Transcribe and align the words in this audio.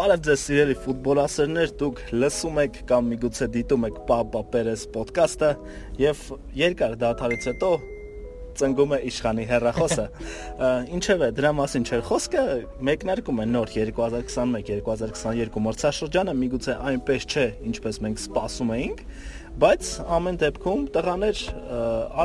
Բարև 0.00 0.20
ձեզ 0.24 0.42
սիրելի 0.46 0.74
ֆուտբոլասերներ, 0.80 1.72
դուք 1.76 1.98
լսում 2.16 2.58
եք 2.62 2.76
կամ 2.88 3.08
միգուցե 3.10 3.46
դիտում 3.52 3.82
եք 3.84 3.96
Պապա 4.08 4.40
Պերես 4.54 4.84
ոդկասթը 4.94 5.48
եւ 6.00 6.22
երկար 6.56 6.94
դադարից 7.02 7.48
հետո 7.50 7.68
ծնգում 8.60 8.94
է 8.96 8.98
իշխանի 9.10 9.44
հերախոսը։ 9.50 10.06
Ինչևէ, 10.96 11.28
դրա 11.36 11.50
մասին 11.58 11.84
չէր 11.90 12.04
խոսքը, 12.08 12.44
մեկնարկում 12.88 13.42
է 13.44 13.46
նոր 13.50 13.74
2021-2022 13.74 15.64
մրցաշրջանը, 15.68 16.34
միգուցե 16.40 16.78
այնպես 16.90 17.28
չէ, 17.28 17.46
ինչպես 17.68 18.00
մենք 18.06 18.22
սպասում 18.24 18.72
էինք, 18.78 19.04
բայց 19.60 19.92
ամեն 20.16 20.40
դեպքում 20.40 20.88
տղաներ 20.96 21.44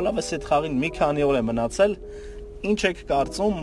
Ալավեսի 0.00 0.36
հետ 0.38 0.48
խաղին 0.48 0.80
մի 0.80 0.90
քանի 0.96 1.28
օր 1.28 1.36
է 1.36 1.44
մնացել 1.50 1.98
Ինչ 2.66 2.78
եք 2.88 3.00
կարծում, 3.06 3.58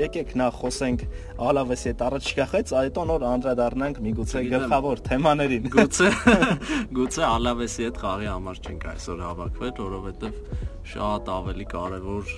եկեք 0.00 0.30
նախ 0.40 0.60
խոսենք 0.62 1.02
Ալավեսի 1.46 1.88
հետ 1.90 2.04
առաջ 2.06 2.28
գախեց, 2.38 2.72
այդո 2.80 3.02
նոր 3.10 3.24
անդրադառնանք 3.30 4.00
միգուցե 4.06 4.42
գլխավոր 4.52 5.02
թեմաներին։ 5.08 5.68
Գուցե 5.76 6.08
գուցե 6.96 7.26
Ալավեսի 7.26 7.86
հետ 7.86 8.00
խաղի 8.00 8.30
համար 8.32 8.62
չենք 8.64 8.88
այսօր 8.92 9.22
հավաքվել, 9.26 9.74
որովհետև 9.82 10.40
շատ 10.86 11.30
ավելի 11.36 11.68
կարևոր 11.76 12.34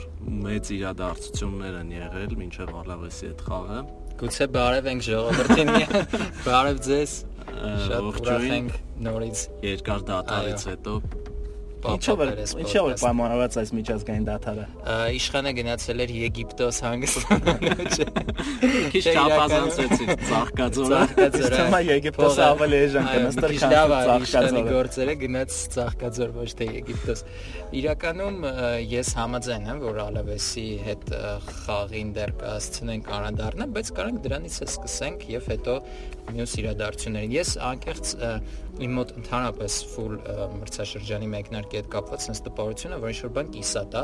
մեծ 0.49 0.71
իրադարձություններ 0.79 1.79
են 1.79 1.95
եղել 1.99 2.37
մինչև 2.43 2.77
Ալավեսի 2.83 3.29
հետ 3.29 3.43
խաղը։ 3.49 3.81
Գուցե 4.19 4.47
բարև 4.59 4.89
ենք 4.95 5.05
ժողովրդին։ 5.09 5.75
Բարև 6.49 6.81
ձեզ։ 6.89 7.17
Շատ 7.89 8.09
ուրախ 8.09 8.47
ենք 8.59 8.79
նորից 9.07 9.45
երկար 9.69 10.07
դատարից 10.09 10.65
հետո 10.73 10.95
Ինչով 11.79 12.23
է 12.25 12.27
ինչով 12.65 12.89
է 12.91 12.95
պայմանավորված 12.99 13.57
այս 13.61 13.71
միջազգային 13.79 14.25
դաթարը։ 14.27 14.65
Իշխանը 15.19 15.53
գնացել 15.59 16.03
էր 16.05 16.13
Եգիպտոս 16.19 16.81
հանգստանալու։ 16.85 17.87
Քիչ 18.95 19.03
չափազանցեցի 19.13 20.09
ծաղկաձորը։ 20.29 21.01
Իսկ 21.29 21.87
Եգիպտոսը 21.89 22.45
ավելի 22.49 22.81
էժան 22.89 23.09
կնստեր, 23.13 23.55
քան 23.63 23.77
ծաղկաձորը։ 24.09 24.65
Գործերը 24.69 25.17
գնաց 25.23 25.59
ծաղկաձոր 25.77 26.35
ոչ 26.39 26.51
թե 26.59 26.69
Եգիպտոս։ 26.79 27.25
Իրականում 27.79 28.39
ես 28.89 29.15
համաձայն 29.19 29.69
եմ, 29.69 29.83
որ 29.87 30.03
Ալավեսի 30.09 30.69
հետ 30.89 31.11
խաղին 31.49 32.13
դեռ 32.19 32.33
կհասցնենք 32.43 33.11
անդառնալ, 33.19 33.75
բայց 33.77 33.91
կարանք 33.99 34.23
դրանից 34.25 34.59
է 34.59 34.69
սկսենք 34.69 35.27
եւ 35.29 35.51
հետո 35.53 35.75
մյուս 36.29 36.55
իրադարձություններին։ 36.63 37.35
Ես 37.39 37.53
անկեղծ 37.69 38.13
իմ 38.85 38.93
մոտ 38.99 39.13
ընդհանրապես 39.19 39.77
full 39.95 40.17
մրցաշրջանի 40.59 41.31
մեկնարկի 41.69 41.79
հետ 41.79 41.89
կապված 41.93 42.25
sense 42.25 42.43
տպավորությունը, 42.47 42.99
որ 43.03 43.13
ինչ-որ 43.13 43.33
բան 43.37 43.49
կիսա 43.53 43.83
դա, 43.93 44.03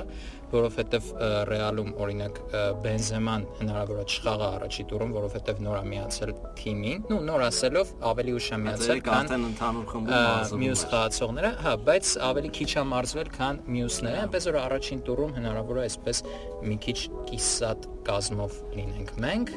որովհետև 0.54 1.06
Ռեալում 1.48 1.90
օրինակ 2.04 2.40
Բենզեման 2.84 3.46
հնարավոր 3.58 4.00
է 4.00 4.04
չխաղա 4.04 4.48
առաջի 4.58 4.84
տուրում, 4.90 5.14
որովհետև 5.14 5.62
նոր 5.64 5.78
է 5.80 5.84
միացել 5.90 6.32
թիմին, 6.60 7.02
ну 7.10 7.18
նոր 7.24 7.44
ասելով 7.48 7.92
ավելի 8.10 8.36
ուշ 8.38 8.48
է 8.54 8.58
միացել, 8.64 9.02
քան 9.08 9.34
ընդհանուր 9.48 9.88
խմբում 9.94 10.62
մյուս 10.64 10.84
խաղացողները, 10.92 11.52
հա, 11.64 11.74
բայց 11.88 12.12
ավելի 12.28 12.52
քիչ 12.60 12.70
է 12.74 12.86
մարզվել, 12.94 13.32
քան 13.34 13.60
մյուսները, 13.74 14.22
այնպես 14.24 14.48
որ 14.52 14.60
առաջին 14.64 15.04
տուրում 15.08 15.36
հնարավոր 15.40 15.82
է 15.82 15.84
այսպես 15.88 16.24
մի 16.70 16.80
քիչ 16.84 16.98
կիսատ 17.32 17.90
կազմով 18.04 18.58
լինենք 18.78 19.14
մենք 19.24 19.54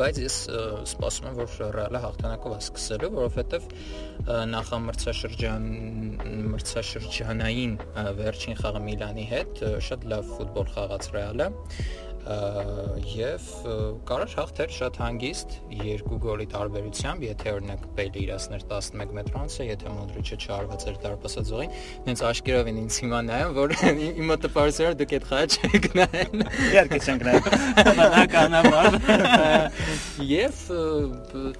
բայց 0.00 0.18
ես 0.20 0.36
սպասում 0.90 1.28
եմ 1.30 1.38
որ 1.40 1.54
Ռեալը 1.76 2.00
հաղթանակով 2.04 2.54
է 2.56 2.58
սկսելու, 2.64 3.10
որովհետև 3.16 3.70
նախամրցաշրջան 4.52 5.66
մրցաշրջանային 6.52 7.74
վերջին 8.20 8.60
խաղը 8.60 8.84
Միլանի 8.86 9.26
հետ 9.32 9.64
շատ 9.88 10.06
լավ 10.12 10.30
ֆուտբոլ 10.36 10.70
խաղաց 10.76 11.10
Ռեալը 11.16 11.48
եւ 12.20 13.44
կարար 14.06 14.32
հաղթեր 14.36 14.72
շատ 14.74 14.98
հանգիստ 15.00 15.54
երկու 15.80 16.18
գոլի 16.20 16.46
տարբերությամբ, 16.52 17.24
եթե 17.24 17.54
օրինակ 17.56 17.86
Բեյլը 17.96 18.20
իրացներ 18.20 18.64
11 18.70 19.14
մետրանցը, 19.16 19.66
եթե 19.70 19.94
Մոդրիչը 19.94 20.36
չարված 20.44 20.84
էր 20.90 20.98
դարպասաձողին, 21.04 21.70
հենց 22.06 22.22
աշկերով 22.30 22.70
են 22.70 22.80
ինձ 22.84 22.98
հիմա 23.00 23.20
նայում, 23.30 23.52
որ 23.56 23.74
իմ 23.90 24.26
մտածողները 24.30 24.98
դուք 25.00 25.14
այդ 25.16 25.24
խաղը 25.30 25.46
չեք 25.50 25.84
նայել։ 26.00 26.44
Իհարկե 26.70 26.98
չենք 27.00 27.20
նայել։ 27.30 27.44
Բնականաբար։ 27.90 28.90
Եվ 30.30 30.54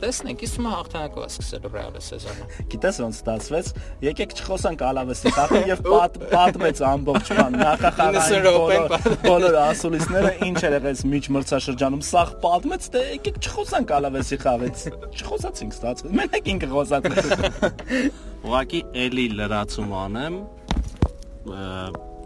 տեսնենք, 0.00 0.44
իսկ 0.44 0.60
հիմա 0.60 0.70
հաղթանակով 0.76 1.24
է 1.24 1.30
սկսել 1.30 1.64
Ռեալը 1.70 2.02
սեզոնը։ 2.04 2.44
Գիտես 2.70 3.00
ոնց 3.00 3.20
ստացվեց։ 3.20 3.70
Եկեք 4.04 4.34
չխոսանք 4.40 4.84
Ալավեսի 4.90 5.32
խաղի 5.36 5.62
եւ 5.70 5.82
պատմեց 6.34 6.82
ամբողջ 6.90 7.32
բան։ 7.40 7.58
Նախախաղային 7.60 8.84
բոլոր 9.24 9.58
ասուլիսները 9.64 10.32
ինչ 10.50 10.60
էր 10.66 10.74
եղել 10.76 11.00
միջ 11.10 11.26
մրցաշրջանում, 11.34 12.02
սաղ 12.06 12.30
պատմեց, 12.42 12.88
դե 12.94 13.02
եկեք 13.06 13.38
չխոսանք 13.40 13.92
Ալավեսի 13.96 14.38
խաղից։ 14.44 14.82
Չխոսացինք, 15.20 15.76
ստացվեց։ 15.76 16.16
Մենք 16.20 16.50
ինքը 16.54 16.68
խոսած։ 16.74 17.08
Ուղղակի 18.50 18.80
էլի 19.04 19.26
լրացում 19.40 19.94
անեմ։ 20.00 20.38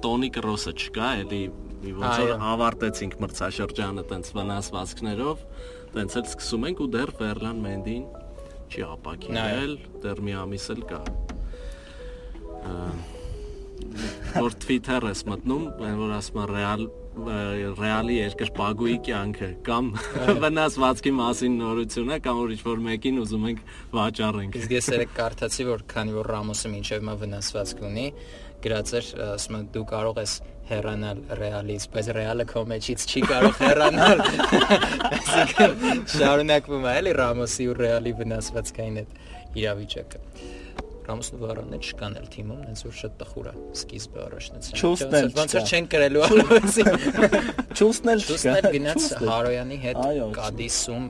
Տոնի 0.05 0.31
Կրոսը 0.35 0.75
չկա, 0.75 1.11
էլի 1.25 1.43
մի 1.85 1.95
ոնց 2.01 2.21
որ 2.25 2.45
ավարտեցինք 2.55 3.17
մրցաշրջանը 3.25 4.05
տենց 4.11 4.31
վնասվածքներով, 4.39 5.47
տենց 5.95 6.19
էլ 6.21 6.29
սկսում 6.33 6.69
ենք 6.71 6.85
ու 6.85 6.91
դեռ 6.95 7.13
Ֆերլան 7.21 7.63
Մենդին 7.65 8.05
չի 8.73 8.87
ապակինել, 8.95 9.75
դեռ 10.05 10.23
մի 10.25 10.37
ամիս 10.45 10.69
էլ 10.75 10.85
կա 10.91 11.03
որ 14.35 14.55
Twitter 14.63 15.05
ես 15.11 15.25
մտնում, 15.29 15.65
որ 16.01 16.13
ասում 16.17 16.41
է 16.41 16.47
ռեալ 16.51 16.85
ռեալի 17.15 18.15
երկրպագուի 18.17 18.95
կյանքը 19.07 19.51
կամ 19.67 19.91
վնասվածքի 20.43 21.13
մասին 21.19 21.59
նորությունը 21.61 22.19
կամ 22.25 22.41
որ 22.41 22.55
ինչ-որ 22.55 22.81
մեկին 22.89 23.21
ուզում 23.23 23.45
ենք 23.51 23.61
վաճառենք։ 23.95 24.59
Իսկ 24.61 24.75
ես 24.75 24.89
երեք 24.95 25.15
կարդացի, 25.19 25.67
որ 25.69 25.85
քանի 25.95 26.17
որ 26.19 26.31
Ռամոսը 26.35 26.73
մինչև 26.75 27.07
մա 27.07 27.15
վնասվածք 27.23 27.85
ունի, 27.91 28.09
գրած 28.65 28.93
էր, 28.99 29.13
ասում 29.35 29.59
եմ 29.61 29.71
դու 29.75 29.87
կարող 29.95 30.21
ես 30.25 30.35
հեռանալ 30.65 31.19
ռեալից, 31.39 31.87
բայց 31.95 32.11
ռեալը 32.17 32.47
քո 32.51 32.61
մեջից 32.73 33.03
չի 33.05 33.23
կարող 33.31 33.57
հեռանալ։ 33.61 34.23
Այսինքն 35.13 36.05
շարունակվում 36.15 36.87
է 36.89 36.95
էլի 37.05 37.17
Ռամոսի 37.21 37.69
ու 37.69 37.79
ռեալի 37.85 38.15
վնասվածքային 38.25 39.01
այդ 39.05 39.19
իրավիճակը։ 39.61 40.23
Ռամոսն 41.05 41.37
ու 41.37 41.41
Վարանն 41.45 41.83
չկան 41.85 42.15
էլ 42.21 42.29
թիմում, 42.33 42.61
հենց 42.65 42.83
որ 42.85 42.95
շատ 43.01 43.17
տխուր 43.21 43.49
է 43.51 43.53
սկիզբը 43.77 44.21
առաջնացել։ 44.25 44.79
Չուստն 44.81 45.17
էլ 45.19 45.29
ոնց 45.37 45.55
որ 45.55 45.67
չեն 45.69 45.89
գրելու 45.95 46.23
Ալվեսի։ 46.25 46.85
Չուստն 47.77 48.13
էլ 48.15 48.25
Չուստն 48.25 48.55
էլ 48.55 48.69
գնաց 48.75 49.09
Հարոյանի 49.29 49.79
հետ 49.85 50.01
Կադիսում 50.39 51.07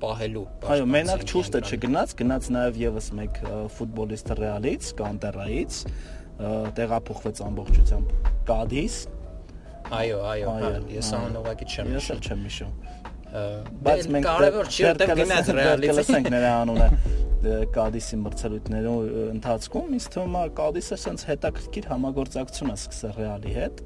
պահելու։ 0.00 0.44
Այո, 0.72 0.86
մենակ 0.94 1.24
Չուստը 1.26 1.60
չգնաց, 1.66 2.14
գնաց 2.20 2.48
նաև 2.56 2.80
եւս 2.86 3.08
մեկ 3.20 3.40
ֆուտբոլիստ 3.76 4.32
Ռեալից, 4.40 4.90
Կանտերայից, 5.00 5.80
տեղափոխվեց 6.76 7.42
ամբողջությամբ 7.46 8.30
Կադիս։ 8.50 8.98
Այո, 9.96 10.20
այո, 10.34 10.54
ես 10.92 11.10
անունովակի 11.16 11.68
չեմ 11.72 11.92
Ես 11.96 12.08
էլ 12.14 12.22
չեմ 12.26 12.46
հիշում 12.46 12.72
բայց 13.86 14.08
մենք 14.14 14.26
կարևոր 14.26 14.68
չի 14.70 14.84
որտեղ 14.86 15.12
գնաց 15.20 15.48
ռեալից 15.56 15.96
լսենք 15.98 16.28
նրա 16.32 16.50
անունը 16.62 16.86
Կադիսի 17.74 18.16
մրցելույթներում 18.22 19.06
ընթացքում 19.36 19.94
ինձ 19.96 20.06
թվում 20.14 20.34
է 20.36 20.42
Կադիսը 20.56 20.96
sense 21.00 21.26
հետաքրքիր 21.28 21.88
համագործակցություն 21.90 22.72
է 22.72 22.76
սկսել 22.76 23.12
Ռեալի 23.16 23.52
հետ 23.56 23.82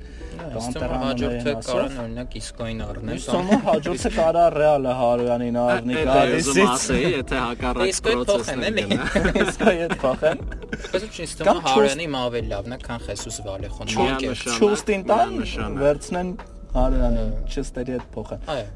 կանտերանոների 0.54 1.54
կարան 1.68 1.96
օրինակ 2.04 2.36
իսկոին 2.40 2.80
առնել 2.86 3.14
ինձ 3.16 3.26
թվում 3.30 3.50
է 3.50 3.58
հաջորդը 3.66 4.10
կարա 4.16 4.44
Ռեալը 4.56 4.92
Հարոյանին 5.00 5.58
առնի 5.64 5.94
Կադիսից 6.10 6.70
ասեի 6.74 7.10
եթե 7.16 7.36
հակառակ 7.44 8.02
պրոցեսն 8.06 8.60
էլի 8.70 8.84
իսկոյ 9.44 9.76
հետ 9.80 9.94
փոխեն 10.04 10.38
բայց 10.90 11.02
ինձ 11.10 11.32
թվում 11.40 11.60
է 11.60 11.64
Հարոյանի 11.70 12.06
մավել 12.16 12.46
լավն 12.54 12.76
է 12.76 12.80
քան 12.86 12.98
Խեսուս 13.08 13.36
Վալեխոն 13.48 13.86
Չուստին 14.60 15.02
տան 15.10 15.30
վերցնեն 15.80 16.28
Հարոյանին 16.76 17.30
չստերի 17.50 17.92
հետ 17.98 18.06
փոխեն 18.14 18.42
այո 18.54 18.68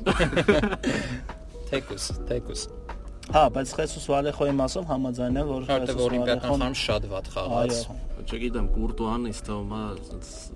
Թեկուս, 1.70 2.04
թեկուս։ 2.26 2.62
Հա, 3.30 3.44
բայց 3.54 3.72
Խեսուս 3.78 4.06
Վալեխոյի 4.10 4.52
մասով 4.58 4.86
համաձայն 4.90 5.36
եմ, 5.38 5.50
որ 5.50 5.66
Խեսուս 5.68 5.98
Վալեխոն 6.00 6.62
համ 6.64 6.72
շատ 6.80 7.04
վատ 7.10 7.28
խաղաց։ 7.34 7.76
Չգիտեմ, 8.26 8.66
Կուրտուան 8.74 9.28
ինձ 9.30 9.38
թվում 9.46 9.70
է 9.76 9.82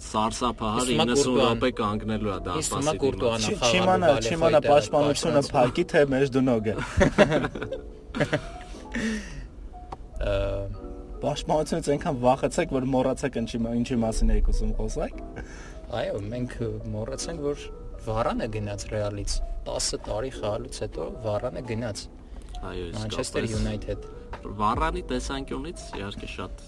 սարսափահար 0.05 0.91
90 0.91 1.37
րոպե 1.39 1.71
կանգնելու 1.81 2.33
է 2.35 2.39
դա 2.49 2.57
ասասի։ 2.59 2.83
Իսկ 2.83 2.99
Կուրտուանը 3.05 3.53
խաղա։ 3.61 3.71
Չիմանա, 3.71 4.11
չիմանա 4.27 4.61
պաշտպանությունը 4.67 5.43
փակի 5.55 5.85
թե 5.95 6.03
մեջդունոգը։ 6.15 6.75
Պաշտպանությունից 11.25 11.87
այնքան 11.95 12.21
վախեցեք, 12.27 12.75
որ 12.75 12.85
մոռացեք 12.95 13.39
ինչի 13.45 13.99
մասին 14.03 14.35
եք 14.35 14.51
ուզում 14.51 14.75
խոսալ։ 14.81 15.15
Այո, 15.95 16.19
մենք 16.35 16.59
մոռացանք, 16.91 17.39
որ 17.55 17.65
Վարանը 18.05 18.47
գնաց 18.59 18.85
Ռեալից 18.93 19.39
10 19.65 20.05
տարի 20.05 20.31
խաղալուց 20.35 20.81
հետո 20.85 21.09
Վարանը 21.25 21.63
գնաց 21.71 22.05
այո 22.71 22.91
Manchester 22.99 23.45
United 23.49 24.07
Վարանի 24.45 25.03
տեսանկյունից 25.09 25.83
իհարկե 25.99 26.29
շատ 26.35 26.63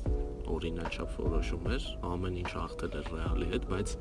օրինաչափ 0.56 1.16
որոշում 1.20 1.66
էր, 1.76 1.86
ամեն 2.08 2.36
ինչ 2.40 2.50
հաղթել 2.56 2.94
էր 3.00 3.08
Ռեալի 3.12 3.48
հետ, 3.52 3.66
բայց 3.72 3.92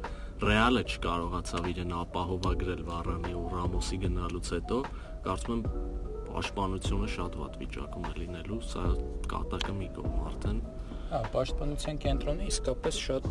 Ռեալը 0.46 0.84
չկարողացավ 0.86 1.68
իրեն 1.72 1.94
ապահովագրել 2.00 2.84
Վարանի 2.90 3.34
ու 3.36 3.44
Ռամոսի 3.56 4.00
գնալուց 4.06 4.52
հետո, 4.56 4.80
կարծում 5.26 5.56
եմ 5.56 5.64
պաշտպանությունը 6.36 7.12
շատ 7.16 7.38
վատ 7.42 7.60
վիճակում 7.64 8.08
է 8.10 8.14
լինելու, 8.22 8.62
սա 8.72 8.86
կատակը 9.34 9.76
մի 9.76 9.90
կողմ 9.96 10.18
արդեն։ 10.30 10.58
Հա, 11.06 11.22
պաշտպանության 11.36 12.02
կենտրոնը 12.06 12.50
իսկապես 12.52 13.00
շատ 13.06 13.30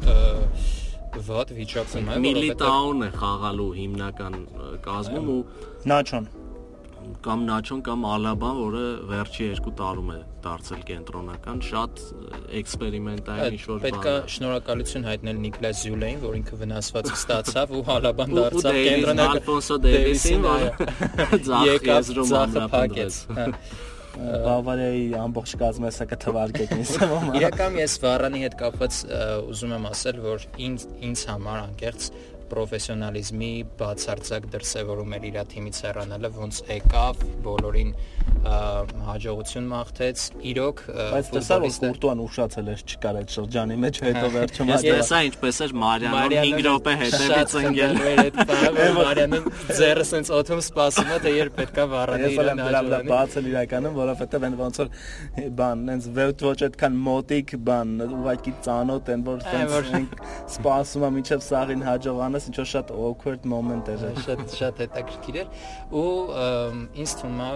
վատ 1.29 1.53
վիճակում 1.59 2.09
է, 2.15 2.17
Միլիտաուն 2.25 3.05
է 3.05 3.11
խաղալու 3.19 3.69
հիմնական 3.81 4.41
կազմում 4.89 5.29
ու 5.35 5.43
Նաչոն 5.91 6.33
կամ 7.25 7.45
Նաչոն 7.49 7.81
կամ 7.85 8.05
Ալաբան, 8.09 8.59
որը 8.61 8.83
վերջի 9.11 9.47
երկու 9.47 9.73
տարում 9.79 10.11
է 10.15 10.19
դարձել 10.45 10.83
կենտրոնական, 10.91 11.62
շատ 11.69 12.03
էքսպերիմենտային 12.61 13.56
ինչ-որ 13.56 13.81
բան։ 13.81 13.87
Պետք 13.87 14.09
է 14.11 14.15
շնորհակալություն 14.35 15.09
հայտնել 15.09 15.41
Նիկլաս 15.45 15.81
Զյուլեին, 15.85 16.21
որ 16.25 16.37
ինքը 16.41 16.61
վնասվածք 16.65 17.17
ստացավ 17.21 17.75
ու 17.75 17.83
Ալաբան 17.95 18.37
դարձավ 18.41 18.79
կենտրոնական 18.85 19.41
Ալֆոնսո 19.41 19.81
Դեյվիսին, 19.89 20.47
որը 20.51 20.69
ձախ 21.49 21.89
եզրում 21.95 22.37
ամնապնդեց։ 22.45 23.19
Բավարիայի 24.15 25.06
ամբողջ 25.19 25.53
կազմը 25.59 25.89
հեսա 25.89 26.05
կթվարկեք 26.12 26.75
ինձ 26.77 26.91
համար։ 27.03 27.39
Իրական 27.41 27.79
ես 27.81 27.95
Վարանի 28.05 28.43
հետ 28.45 28.55
կապված 28.61 28.99
ուզում 29.51 29.75
եմ 29.75 29.89
ասել, 29.91 30.21
որ 30.23 30.45
ինձ 30.69 30.85
ինձ 31.09 31.25
համար 31.33 31.59
անկեղծ 31.65 32.06
պրոֆեսիոնալիզմի 32.50 33.52
բացարձակ 33.81 34.49
դրսևորում 34.55 35.14
էր 35.19 35.29
իր 35.31 35.38
թիմից 35.55 35.81
հեռանալը, 35.85 36.31
ոնց 36.35 36.61
եկավ, 36.75 37.25
բոլորին 37.44 37.94
հաջողություն 38.44 39.69
մաղթեց։ 39.70 40.23
Իրոք 40.52 40.81
բայց 40.94 41.29
տեսա 41.35 41.56
որ 41.64 41.76
Կուրտուան 41.85 42.20
ուշացել 42.25 42.67
էր 42.75 42.82
չկար 42.85 43.19
այդ 43.20 43.35
շրջանի 43.35 43.76
մեջ 43.85 44.00
հետո 44.05 44.26
վերջում 44.35 44.73
այս 44.75 44.85
տեսա 44.85 45.20
ինչպես 45.29 45.61
էր 45.64 45.75
Մարիանոն 45.85 46.35
5 46.35 46.64
րոպե 46.64 46.94
հետևից 47.00 47.55
ընկել 47.61 47.94
Մարիանը 48.99 49.41
ձեռը 49.79 50.05
սենց 50.11 50.32
օթում 50.38 50.62
սպասում 50.64 51.12
է 51.14 51.19
թե 51.25 51.32
երբ 51.35 51.56
պետքա 51.61 51.87
վառանի 51.94 52.31
իրեն 52.35 52.62
հաջողանի։ 52.64 53.11
Բացել 53.14 53.49
իրականում, 53.55 53.96
որովհետև 54.00 54.46
այն 54.49 54.56
ոնց 54.61 54.81
որ 54.82 54.91
բան, 55.61 55.85
նենց 55.88 56.08
ոչ 56.44 56.58
այդքան 56.69 56.99
մոտիկ 57.08 57.55
բան, 57.69 57.94
ուղակի 58.05 58.55
ծանոթ 58.64 59.11
են, 59.14 59.25
որ 59.29 59.44
սենց 59.49 59.73
սպասում 60.55 61.06
է 61.08 61.11
միջև 61.19 61.44
սաղին 61.49 61.85
հաջողան 61.88 62.34
անես 62.35 62.49
ինչ 62.51 62.57
որ 62.59 62.69
շատ 62.73 62.89
awkward 62.91 63.45
moment 63.47 63.89
էր 63.93 64.05
շատ 64.27 64.55
շատ 64.59 64.81
հետաքրքիր 64.83 65.37
էր 65.45 65.49
ու 65.95 66.07
ինձ 67.05 67.13
թվում 67.21 67.43
է 67.47 67.51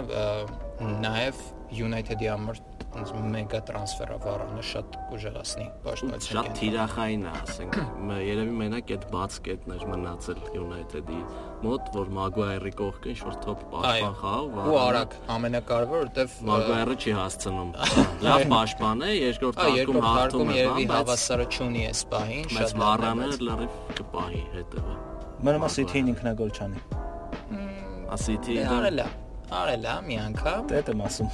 նաև 1.03 1.41
United-ի 1.83 2.31
համար 2.31 2.61
ոնց 2.89 3.11
մեգա 3.33 3.59
տրանսֆերա 3.69 4.17
վարանը 4.25 4.63
շատ 4.69 4.95
կուժեղացնի 5.09 5.67
պաշտպանության 5.85 6.37
շատ 6.39 6.47
թիրախային 6.59 7.27
է 7.29 7.33
ասենք 7.39 7.77
երևի 8.29 8.55
մենակ 8.61 8.93
այդ 8.97 9.05
բաց 9.13 9.37
կետն 9.49 9.75
էր 9.77 9.85
մնացել 9.93 10.41
United-ի 10.59 11.21
մոտ 11.67 11.91
որ 11.99 12.11
Maguire-ի 12.19 12.73
կողքը 12.81 13.13
ինչ 13.13 13.21
որ 13.29 13.37
top 13.45 13.67
պաշտպան 13.75 14.17
խաղ 14.23 14.59
ու 14.65 14.79
արագ 14.85 15.17
ամենակարևորը 15.37 16.03
որտեվ 16.09 16.37
Maguire-ը 16.49 16.99
չի 16.99 17.15
հասցնում 17.19 17.71
լավ 18.29 18.47
պաշտպան 18.55 19.07
է 19.09 19.13
երկրորդ 19.19 19.63
հարկում 19.69 20.03
հաղթում 20.09 20.53
է 20.57 20.59
երևի 20.59 20.89
հավասարը 20.95 21.49
չունի 21.53 21.87
այս 21.93 22.05
պահին 22.17 22.53
շատ 22.57 22.77
վարանը 22.83 23.31
լրիվ 23.37 23.79
կպահի 24.01 24.45
հետևը 24.57 24.99
մնում 25.49 25.69
է 25.69 25.73
City-ին 25.79 26.13
ինքնագոլ 26.17 26.53
չանի 26.59 26.85
City-ը 28.19 28.63
դե 28.65 28.69
արել 28.79 29.03
է 29.05 29.09
Արել 29.49 29.89
է 29.89 29.97
մի 30.05 30.21
անգամ։ 30.27 30.69
Դե 30.69 30.85
եմ 30.93 31.03
ասում։ 31.09 31.33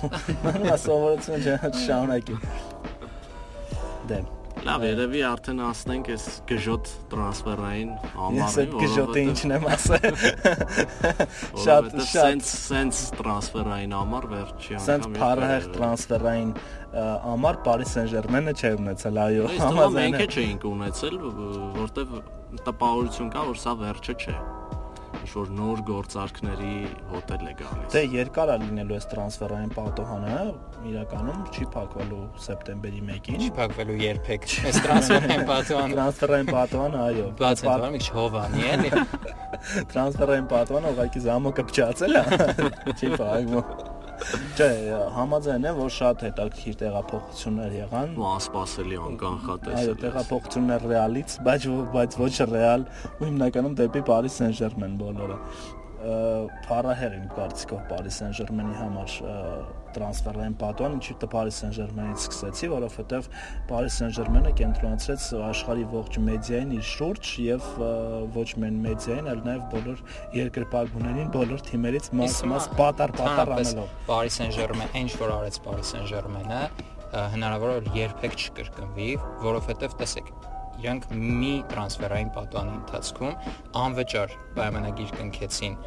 Նա 0.68 0.78
սովորությունը 0.84 1.58
չշարունակի։ 1.74 2.40
Դե 4.10 4.22
Լավ, 4.64 4.84
երևի 4.86 5.20
արդեն 5.28 5.58
ասնենք 5.60 6.06
այս 6.14 6.26
գժոտ 6.48 6.90
տրանսֆերային 7.12 7.90
համարին, 8.14 8.70
որովհետեւ 8.72 8.78
Ես 8.80 8.94
գժոտը 8.94 9.24
ինչն 9.24 9.52
եմ 9.56 9.66
ասել։ 9.74 10.16
Շատ 11.64 11.90
շատ 12.12 12.46
սենց 12.48 13.02
տրանսֆերային 13.18 13.94
համար 13.98 14.28
վերջի 14.32 14.78
անգամ։ 14.78 14.86
Սենց 14.86 15.10
փառահեղ 15.18 15.68
տրանսֆերային 15.74 16.54
համար 17.28 17.60
Paris 17.68 17.94
Saint-Germain-ը 17.98 18.56
չէ 18.56 18.72
ունեցել, 18.78 19.22
այո, 19.26 19.52
համաձայն։ 19.60 20.16
Մենք 20.16 20.38
չէինք 20.38 20.68
ունեցել, 20.72 21.20
որտեվ 21.82 22.18
տպավորություն 22.64 23.34
կա, 23.34 23.48
որ 23.52 23.64
սա 23.66 23.80
վերջը 23.84 24.16
չէ 24.22 24.38
ինչ 25.24 25.32
որ 25.32 25.52
նոր 25.56 25.78
գործարքների 25.88 26.72
հոթել 27.08 27.44
է 27.48 27.52
գալիս։ 27.60 27.94
Դե 27.94 28.00
երկար 28.12 28.50
է 28.52 28.56
լինելու 28.60 28.96
այս 28.98 29.06
տրանսֆերային 29.12 29.70
պատոհանը, 29.72 30.34
իրականում 30.90 31.38
չի 31.48 31.68
փակվելու 31.76 32.20
սեպտեմբերի 32.44 33.00
1-ին։ 33.06 33.40
Չի 33.40 33.48
փակվելու 33.56 33.96
երբեք։ 34.04 34.46
Այս 34.68 34.82
տրանսֆերային 34.84 35.48
պատոհանը։ 35.48 35.96
Տրանսֆերային 35.96 36.52
պատոհանը, 36.52 37.02
այո։ 37.08 37.26
Բաց 37.40 37.64
է, 37.64 37.90
մի 37.96 38.04
չհովանի 38.04 38.68
էլի։ 38.74 38.94
Տրանսֆերային 39.94 40.48
պատոհանը 40.52 40.94
ուղղակի 40.94 41.26
զամոկը 41.30 41.68
փչացել 41.72 42.20
է։ 42.20 42.24
Չի 42.98 43.14
փակվում։ 43.16 43.93
Չէ, 44.24 44.68
համաձայն 45.14 45.66
եմ, 45.68 45.78
որ 45.82 45.90
շատ 45.94 46.22
հետաքրքիր 46.24 46.76
տեղափոխություններ 46.80 47.76
եղան։ 47.76 48.14
Ու 48.16 48.26
անսպասելի 48.30 49.00
անկանխատեսելի։ 49.10 49.84
Այո, 49.84 49.96
տեղափոխություններ 50.04 50.88
ռեալից, 50.94 51.38
բայց 51.48 51.68
բայց 51.98 52.18
ոչ 52.24 52.34
ռեալ, 52.54 52.88
ու 53.20 53.30
հիմնականում 53.30 53.78
դեպի 53.84 54.04
Paris 54.08 54.40
Saint-Germain 54.40 55.00
բոլորը 55.04 55.40
փառահեղ 56.64 57.16
իմ 57.16 57.26
կարծիքով 57.34 57.82
Paris 57.88 58.18
Saint-Germain-ի 58.20 58.76
համար 58.76 59.16
տրանսֆերային 59.94 60.54
պատոն, 60.58 60.96
ինչի 60.98 61.14
դե 61.22 61.28
Paris 61.32 61.58
Saint-Germain-ից 61.62 62.24
սկսեցի, 62.24 62.70
որովհետև 62.72 63.28
Paris 63.70 63.98
Saint-Germain-ը 64.00 64.52
կենտրոնացրեց 64.58 65.26
աշխարհի 65.48 65.84
ողջ 65.94 66.18
մեդիային 66.28 66.72
իր 66.78 66.88
շուրջ 66.90 67.30
եւ 67.44 67.68
ոչ 68.34 68.48
միայն 68.58 68.80
մեդիային, 68.88 69.30
այլ 69.32 69.44
նաեւ 69.48 69.62
բոլոր 69.74 70.02
երկրպագուներին, 70.40 71.28
բոլոր 71.38 71.62
թիմերից 71.70 72.10
մաս-մաս 72.20 72.68
պատար-պատար 72.80 73.54
անելով։ 73.58 73.94
Paris 74.10 74.40
Saint-Germain, 74.42 74.90
ինչ 75.04 75.12
որ 75.22 75.36
արեց 75.38 75.60
Paris 75.68 75.94
Saint-Germain-ը, 75.94 76.64
հնարավոր 77.36 77.76
է 77.76 77.94
երբեք 78.00 78.34
չկրկնվի, 78.42 79.10
որովհետև 79.44 79.96
տեսեք, 80.02 80.34
իրանք 80.82 81.08
մի 81.14 81.54
տրանսֆերային 81.74 82.34
պատվանի 82.38 82.76
ընթացքում 82.80 83.38
անվճար 83.84 84.36
պայմանագիր 84.58 85.16
կնքեցին 85.20 85.78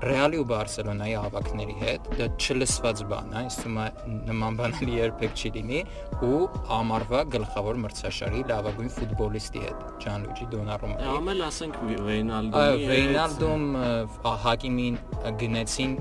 Ռեալի 0.00 0.38
ու 0.40 0.44
Բարսելոնայի 0.48 1.14
հավաքների 1.20 1.74
հետ 1.76 2.06
դա 2.16 2.26
չլսված 2.40 3.00
բան 3.10 3.34
է, 3.36 3.40
ինձ 3.44 3.56
թվում 3.60 3.80
է 3.80 3.88
նման 4.30 4.54
բաների 4.60 4.94
երբեք 4.96 5.34
չի 5.36 5.50
լինի 5.56 5.80
ու 6.24 6.38
ամառվա 6.76 7.20
գլխավոր 7.34 7.80
մրցաշարի 7.82 8.40
լավագույն 8.48 8.90
ֆուտբոլիստի 8.96 9.62
հետ 9.66 9.84
Ջանլուիջի 10.06 10.48
Դոնարումայի։ 10.56 11.10
Ամել 11.20 11.44
ասենք 11.50 11.78
Վեյնալդոմի 12.08 12.80
հետ։ 12.80 12.90
Վեյնալդոմ 12.94 13.66
Հակիմին 14.48 14.98
գնեցին, 15.44 15.96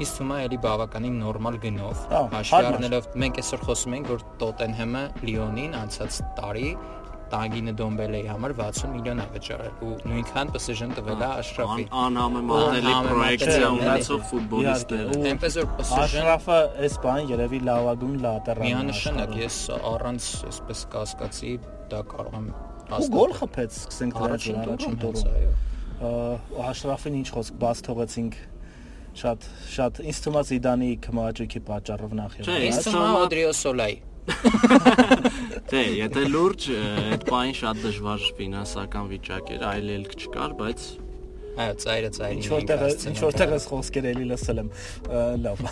ինձ 0.00 0.16
թվում 0.16 0.32
է 0.32 0.42
էլի 0.48 0.60
բավականին 0.64 1.18
նորմալ 1.26 1.60
գնով, 1.66 2.04
հաշվի 2.36 2.66
առնելով 2.72 3.10
մենք 3.20 3.42
այսօր 3.44 3.66
խոսում 3.68 3.96
ենք 4.00 4.12
որ 4.16 4.28
Տոտենհեմը 4.40 5.04
Լիոնին 5.26 5.76
անցած 5.84 6.22
տարի 6.40 6.70
Տագինը 7.26 7.72
Դոմբելեի 7.80 8.26
համար 8.30 8.52
60 8.58 8.92
միլիոն 8.92 9.20
է 9.22 9.26
վճարել 9.34 9.80
ու 9.86 9.94
նույնքան 10.06 10.52
PSG-ն 10.54 10.92
տվել 10.96 11.24
է 11.26 11.28
Աշրաֆի։ 11.42 11.86
Անհամեմատելի 12.02 12.92
պրոյեկցիա 13.06 13.70
ունեցող 13.76 14.22
ֆուտբոլիստներ։ 14.30 15.10
Այնպես 15.32 15.58
որ 15.58 15.68
PSG-ն 15.80 16.02
Աշրաֆը 16.06 16.58
այս 16.86 16.98
բան 17.06 17.30
երևի 17.32 17.60
լավագույն 17.66 18.16
լատերալ 18.26 18.62
է։ 18.62 18.70
Միանշանակ 18.70 19.36
ես 19.42 19.60
առանց 19.90 20.30
այսպես 20.52 20.84
կասկածի 20.94 21.54
դա 21.90 22.02
կարող 22.14 22.36
եմ 22.36 22.48
հաստատել։ 22.86 23.06
Ու 23.06 23.14
գոլ 23.16 23.32
խփեց, 23.42 23.78
սկսենք 23.82 24.18
դրանից 24.20 24.50
առաջին 24.62 24.98
տուրում։ 25.02 25.30
Այո։ 25.36 25.54
Աշրաֆին 26.70 27.16
ինչ 27.22 27.28
խոսք 27.34 27.56
բաց 27.66 27.82
թողեցինք 27.86 28.42
շատ 29.16 29.46
շատ 29.72 30.00
ինձ 30.06 30.18
թվում 30.26 30.36
է 30.36 30.42
Զիդանի 30.50 30.90
կմաճուկի 31.06 31.60
պատճառով 31.70 32.16
նախ 32.20 32.34
եղավ։ 32.36 32.52
Չէ, 32.52 32.66
ինձ 32.68 32.80
թվում 32.84 33.06
է 33.06 33.22
Օդրիո 33.26 33.52
Սոլայի 33.56 33.96
Դե, 35.70 35.82
եթե 35.96 36.22
լուրջ 36.30 36.68
այդ 36.76 37.26
բային 37.30 37.58
շատ 37.60 37.82
դժվար 37.86 38.28
ֆինանսական 38.38 39.10
վիճակ 39.12 39.52
էր, 39.56 39.66
այլ 39.72 39.90
ելք 39.96 40.16
չկար, 40.20 40.56
բայց 40.62 40.86
այո, 41.56 41.76
ծայրը 41.82 42.10
ծայրին։ 42.16 42.40
Ինչ 42.42 42.48
որտեղ 42.52 42.86
ինչ 43.12 43.18
որտեղ 43.26 43.54
ես 43.56 43.68
խոսքեր 43.72 44.08
էլի 44.12 44.30
լսել 44.32 44.64
եմ։ 44.64 44.72
Լավ։ 45.46 45.62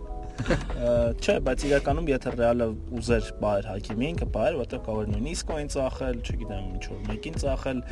Չէ, 0.40 1.34
բայց 1.46 1.64
իրականում 1.68 2.08
եթե 2.10 2.32
Ռեալը 2.40 2.66
ուզեր 2.98 3.30
բայր 3.40 3.68
Հակիմին, 3.70 4.18
կբայր, 4.20 4.58
որտեղ 4.60 4.82
կարող 4.86 5.10
նույն 5.12 5.28
Իսկոին 5.30 5.70
ծախել, 5.74 6.20
չգիտեմ, 6.24 6.68
ինչ 6.76 6.84
որ 6.90 7.00
մեկին 7.10 7.38
ծախել, 7.44 7.82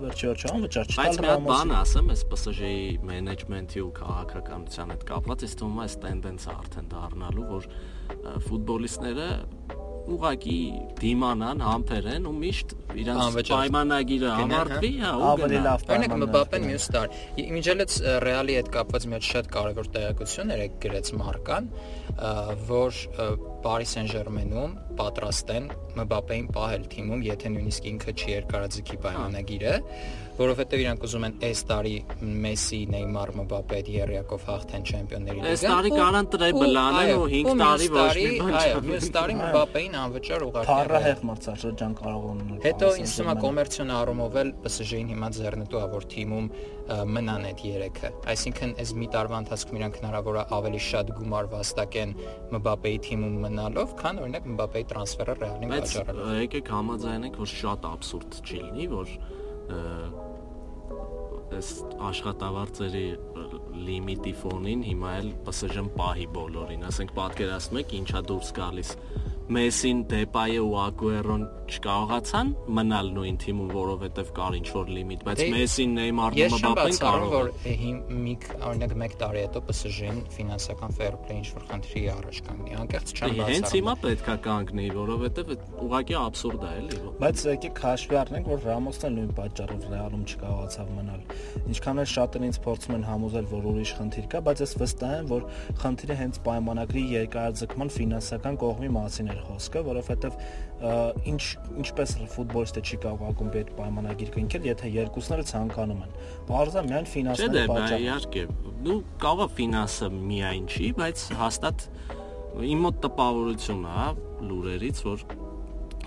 վերջի 0.00 0.30
վերջը 0.30 0.50
անվճար 0.54 0.90
չտալ 0.90 1.10
Բայց 1.10 1.20
մի 1.20 1.30
հատ 1.30 1.46
բան 1.50 1.74
ասեմ, 1.80 2.10
այս 2.14 2.24
PSG-ի 2.30 2.74
մենեջմենթի 3.10 3.84
ու 3.84 3.92
քաղաքականության 4.00 4.94
հետ 4.94 5.06
կապված, 5.10 5.46
ես 5.46 5.56
թվում 5.60 5.80
է 5.80 5.84
այս 5.86 5.96
տենդենսը 6.04 6.50
արդեն 6.60 6.90
դառնալու, 6.94 7.46
որ 7.50 7.70
ֆուտբոլիստները 8.50 9.28
ուղակի 10.10 10.56
դիմանան, 11.00 11.62
համբերեն 11.66 12.28
ու 12.30 12.32
միշտ 12.40 12.74
իրանց 13.02 13.38
պայմանագիրը 13.50 14.32
համարտվի, 14.40 14.90
հա, 15.02 15.12
ու 15.20 15.28
ավելի 15.30 15.60
լավ 15.66 15.84
Օրինակ 15.90 16.16
Մբապեն 16.24 16.66
մյուս 16.70 16.88
տար։ 16.96 17.14
Իմիջելից 17.44 17.96
Ռեալի 18.26 18.58
հետ 18.60 18.72
կապված 18.76 19.08
մի 19.12 19.22
շատ 19.30 19.50
կարևոր 19.54 19.90
տեղեկություն 19.96 20.54
էր 20.56 20.64
գրեց 20.86 21.12
Մարկան, 21.20 21.70
որ 22.70 23.00
Paris 23.64 23.92
Saint-Germain-ում 23.96 24.72
պատրաստ 25.00 25.52
են 25.56 25.68
Մբապեին 26.00 26.48
պահել 26.54 26.84
թիմում, 26.92 27.22
եթե 27.26 27.50
նույնիսկ 27.54 27.86
ինքը 27.90 28.12
չի 28.14 28.28
երկարաձգի 28.30 28.98
պայմանագիրը, 29.04 29.72
որովհետև 30.40 30.82
իրանք 30.84 31.02
ուզում 31.04 31.24
են 31.26 31.34
այս 31.50 31.62
տարի 31.70 31.94
Մեսսի, 32.44 32.78
Նեյմար, 32.94 33.32
Մբապե 33.40 33.80
երրյակով 33.90 34.44
հաղթեն 34.50 34.86
չեմպիոնների 34.90 35.40
լիգան։ 35.40 35.50
Այս 35.50 35.64
տարի 35.66 35.90
կարան 35.96 36.28
տրեյբլանեն 36.34 37.12
ու 37.20 37.26
5 37.34 37.60
տարի 37.60 37.88
ոչ 37.90 38.06
մի 38.20 38.30
բան 38.40 38.54
չի։ 38.54 38.60
Այո, 38.60 38.80
մյուս 38.88 39.08
տարի 39.16 39.36
Մբապեին 39.40 39.98
անվճար 40.00 40.44
ուղարկել։ 40.46 40.70
Փառահեղ 40.70 41.24
մրցաշրջան 41.30 41.94
կարող 42.00 42.24
ունենալ։ 42.30 42.62
Հետո 42.70 42.90
ինձ 43.00 43.16
թվում 43.20 43.30
է 43.30 43.36
կոմերցիոն 43.44 43.92
առումով 44.00 44.38
էլ 44.40 44.52
PSG-ին 44.64 45.10
հիմա 45.10 45.30
ձեռնտու 45.40 45.80
է 45.80 45.86
որ 45.90 46.08
թիմում 46.14 46.48
մնան 46.90 47.44
այդ 47.50 47.60
երեքը։ 47.66 48.10
Այսինքն 48.32 48.72
այս 48.82 48.92
մի 48.98 49.08
տարվա 49.14 49.40
ընթացքում 49.44 49.78
իրանք 49.80 49.98
հնարավոր 50.00 50.38
է 50.40 50.44
ավելի 50.56 50.80
շատ 50.86 51.12
գումար 51.20 51.48
վաստակեն 51.54 52.14
Մբապեի 52.54 52.98
թիմում 53.06 53.36
մնալով, 53.44 53.94
քան 54.00 54.20
օրինակ 54.24 54.48
Մբապեի 54.50 54.88
տրանսֆերը 54.90 55.36
Ռեալին 55.40 55.74
վաճառելով։ 55.74 56.26
Բայց 56.30 56.40
եկեք 56.40 56.72
համաձայնենք, 56.74 57.40
որ 57.40 57.52
շատ 57.54 57.88
абսուրդ 57.90 58.40
չի 58.40 58.60
լինի, 58.64 58.88
որ 58.90 59.14
այս 61.50 61.68
աշխատավարձերի 62.10 63.06
լիմիտի 63.86 64.32
ֆոնին 64.40 64.84
հիմա 64.86 65.14
էլ 65.20 65.30
PSG-ն 65.46 65.88
պահի 65.96 66.26
բոլորին, 66.36 66.84
ասենք 66.90 67.14
պատկերացնում 67.16 67.80
եք 67.80 67.94
ինչա 68.00 68.22
դուրս 68.30 68.52
գալիս 68.60 68.92
Մեսին, 69.50 70.04
Դեպայը 70.06 70.60
ու 70.62 70.74
Ագուերոն 70.78 71.40
չկարողացան 71.70 72.50
մնալ 72.76 73.08
նույն 73.14 73.36
թիմում, 73.42 73.70
որովհետև 73.74 74.28
կար 74.36 74.56
ինչ 74.58 74.68
որ 74.74 74.90
լիմիտ, 74.94 75.24
բայց 75.26 75.40
Մեսին, 75.54 75.92
Նեյմարն 75.98 76.40
ու 76.40 76.58
Մբապեն 76.60 76.98
կարող 77.02 77.34
որ 77.34 77.50
մի 78.20 78.34
օրինակ 78.70 78.94
1 78.94 79.16
տարի 79.20 79.42
հետո 79.44 79.62
PSG-ն 79.70 80.20
ֆինանսական 80.34 80.94
fair 80.98 81.18
play 81.24 81.38
ինչ 81.40 81.50
որ 81.56 81.66
խնդրի 81.70 82.02
առաջ 82.14 82.40
կանգնի, 82.46 82.74
անկեղծ 82.80 83.12
չեմ 83.14 83.34
բացառում։ 83.40 83.50
Հենց 83.50 83.74
հիմա 83.74 83.94
պետքա 84.06 84.36
կանգնի, 84.46 84.86
որովհետև 85.00 85.52
ուղղակի 85.86 86.16
абսուրդ 86.20 86.66
է, 86.70 86.72
էլի։ 86.80 87.00
Բայց 87.20 87.44
եկեք 87.50 87.82
հաշվի 87.90 88.18
առնենք, 88.20 88.50
որ 88.50 88.64
Ռամոսն 88.70 89.06
էլ 89.10 89.14
նույն 89.20 89.32
պատճառով 89.40 89.86
Ռեալում 89.90 90.24
չկարողացավ 90.30 90.90
մնալ։ 91.00 91.22
Ինչքան 91.70 92.00
էլ 92.00 92.10
շատերն 92.10 92.48
ինձ 92.50 92.60
փորձում 92.66 92.96
են 93.00 93.06
համոզել, 93.10 93.50
որ 93.50 93.70
ուրիշ 93.70 93.94
խնդիր 94.00 94.26
կա, 94.30 94.42
բայց 94.50 94.64
ես 94.64 94.74
վստահ 94.80 95.14
եմ, 95.20 95.30
որ 95.30 95.46
խնդիրը 95.80 96.18
հենց 96.20 96.40
պայմանագրի 96.50 97.04
երկարաձգման 97.20 97.94
ֆինանսական 98.00 98.60
կողմի 98.60 98.90
մասին 99.00 99.30
էր 99.30 99.39
խոսքը, 99.48 99.82
որովհետև 99.88 100.38
ինչ 101.30 101.42
ինչպես 101.80 102.14
ֆուտբոլիստը 102.34 102.82
չի 102.84 102.98
կարող 103.04 103.24
ակումբի 103.30 103.60
այդ 103.60 103.72
պայմանագիր 103.80 104.32
կնքել, 104.36 104.68
եթե 104.70 104.90
երկուսն 104.94 105.36
էլ 105.36 105.44
ցանկանում 105.50 106.00
են։ 106.06 106.14
Բարձր 106.50 106.88
միայն 106.90 107.10
ֆինանսների 107.10 107.64
պատճառ։ 107.70 107.90
Չէ, 107.90 108.00
իհարկե։ 108.06 108.44
Դու 108.86 108.98
կարող 109.24 109.44
է 109.44 109.54
ֆինանսը 109.60 110.10
միայն 110.30 110.66
չի, 110.70 110.90
բայց 111.00 111.24
հաստատ 111.40 111.86
իմ 112.70 112.80
մոտ 112.86 112.96
տպավորություն 113.04 113.84
է, 113.86 113.94
հա, 114.00 114.08
լուրերից, 114.50 115.04
որ 115.06 115.24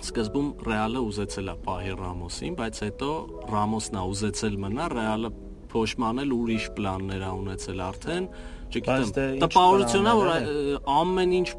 սկզբում 0.04 0.48
Ռեալը 0.68 1.02
ուզեցել 1.08 1.52
է 1.54 1.56
պահի 1.64 1.94
Ռամոսին, 2.02 2.56
բայց 2.60 2.80
հետո 2.84 3.12
Ռամոսն 3.54 4.00
է 4.00 4.04
ուզեցել 4.14 4.58
մնա, 4.64 4.88
Ռեալը 4.94 5.30
փոշմանել 5.74 6.34
ուրիշ 6.36 6.66
պլաններ 6.78 7.24
ա 7.24 7.32
ունեցել 7.40 7.84
արդեն 7.88 8.28
չգիտեմ 8.74 9.40
տպավորությունն 9.44 10.10
է 10.10 10.16
որ 10.20 10.32
ամեն 10.94 11.36
ինչ 11.40 11.50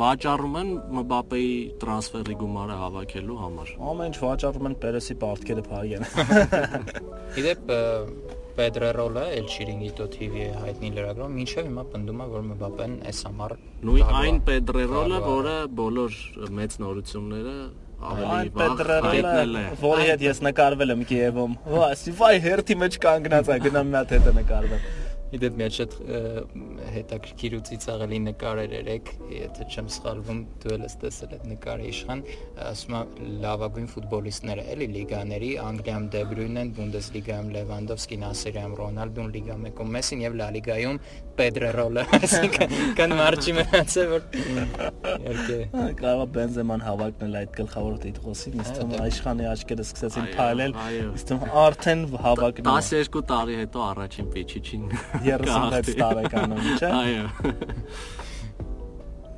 վաճառում 0.00 0.58
են 0.60 0.72
Մբապեի 0.98 1.52
տրանսֆերի 1.84 2.36
գումարը 2.42 2.78
հավաքելու 2.80 3.38
համար 3.40 3.72
ամեն 3.90 4.10
ինչ 4.10 4.18
վաճառում 4.24 4.68
են 4.70 4.76
Պերեսի 4.84 5.16
պարտքերը 5.24 5.64
փայեն 5.70 6.06
Իդեպ 7.40 7.74
Pedrerol-ը 8.60 9.26
El 9.38 9.46
Chiringuito 9.48 10.06
TV-ի 10.12 10.48
հայտնի 10.60 10.90
լրագրողը 10.96 11.34
մինչև 11.36 11.68
հիմա 11.68 11.84
պնդում 11.92 12.24
է 12.24 12.26
որ 12.32 12.42
Մբապեն 12.48 12.96
այս 13.10 13.20
համար 13.28 13.54
նույն 13.88 14.16
այն 14.20 14.40
Pedrerol-ը 14.48 15.20
որը 15.26 15.54
բոլոր 15.80 16.18
մեծ 16.58 16.76
նորությունները 16.82 17.54
ավելի 18.10 18.52
վաղ 18.56 18.82
որի 19.84 20.08
հետ 20.10 20.24
ես 20.24 20.42
նկարվել 20.46 20.94
եմ 20.96 21.04
Կիևում 21.10 21.56
վայ 21.74 21.92
վայ 22.20 22.34
հերթի 22.46 22.76
մեջ 22.82 22.98
կանգնած 23.04 23.52
է 23.54 23.58
գնամ 23.68 23.92
մի 23.92 23.98
հատ 24.00 24.14
հետը 24.16 24.34
նկարվել 24.40 24.99
Իդեպ 25.30 25.58
մի 25.60 25.66
շատ 25.76 25.92
հետաքրքիր 26.90 27.52
ու 27.54 27.60
ծիծաղելի 27.68 28.18
նկարեր 28.24 28.72
երեք, 28.74 29.10
եթե 29.30 29.66
չեմ 29.70 29.90
սխալվում, 29.94 30.40
դու 30.64 30.78
ես 30.80 30.96
տեսել 31.04 31.34
այդ 31.36 31.44
նկարը 31.50 31.84
իշխան, 31.90 32.24
ասում 32.66 32.96
եմ 32.98 33.12
լավագույն 33.44 33.86
ֆուտբոլիստները 33.94 34.64
էլի 34.74 34.88
լիգաների, 34.96 35.50
Անգլիայում 35.70 36.08
Դե 36.10 36.22
Բրույնեն, 36.30 36.72
Բունդեսլիգայում 36.80 37.52
Լևանդովսկին, 37.54 38.24
Ասերիայում 38.30 38.74
Ռոնալդուն, 38.80 39.30
Լիգա 39.30 39.58
1-ում 39.70 39.94
Մեսին 39.94 40.24
եւ 40.26 40.36
Լա 40.40 40.48
Լիգայում 40.58 40.98
Պեդրերոլը, 41.40 42.02
այսինքն 42.20 42.74
կան 42.98 43.14
մարջի 43.20 43.52
մնացել 43.60 44.10
որ 44.10 44.24
իհարկե 45.30 45.58
կարող 46.00 46.20
է 46.20 46.28
Բենզեման 46.34 46.84
հավակնել 46.84 47.38
այդ 47.40 47.54
գլխավոր 47.60 47.94
տիտղոսին, 48.04 48.58
իսկ 48.60 48.76
թվում 48.80 49.06
իշխանի 49.10 49.48
աչքերը 49.50 49.86
սկսեցին 49.86 50.28
փայլել, 50.36 50.76
իսկ 51.14 51.30
թվում 51.30 51.54
արդեն 51.64 52.04
հավակնել 52.26 52.68
12 52.90 53.24
տարի 53.30 53.58
հետո 53.60 53.84
առաջին 53.86 54.30
պիչիչին 54.36 54.84
36 55.24 55.94
տարեկանում, 56.00 56.66
չէ՞։ 56.80 56.90
Այո։ 57.00 57.26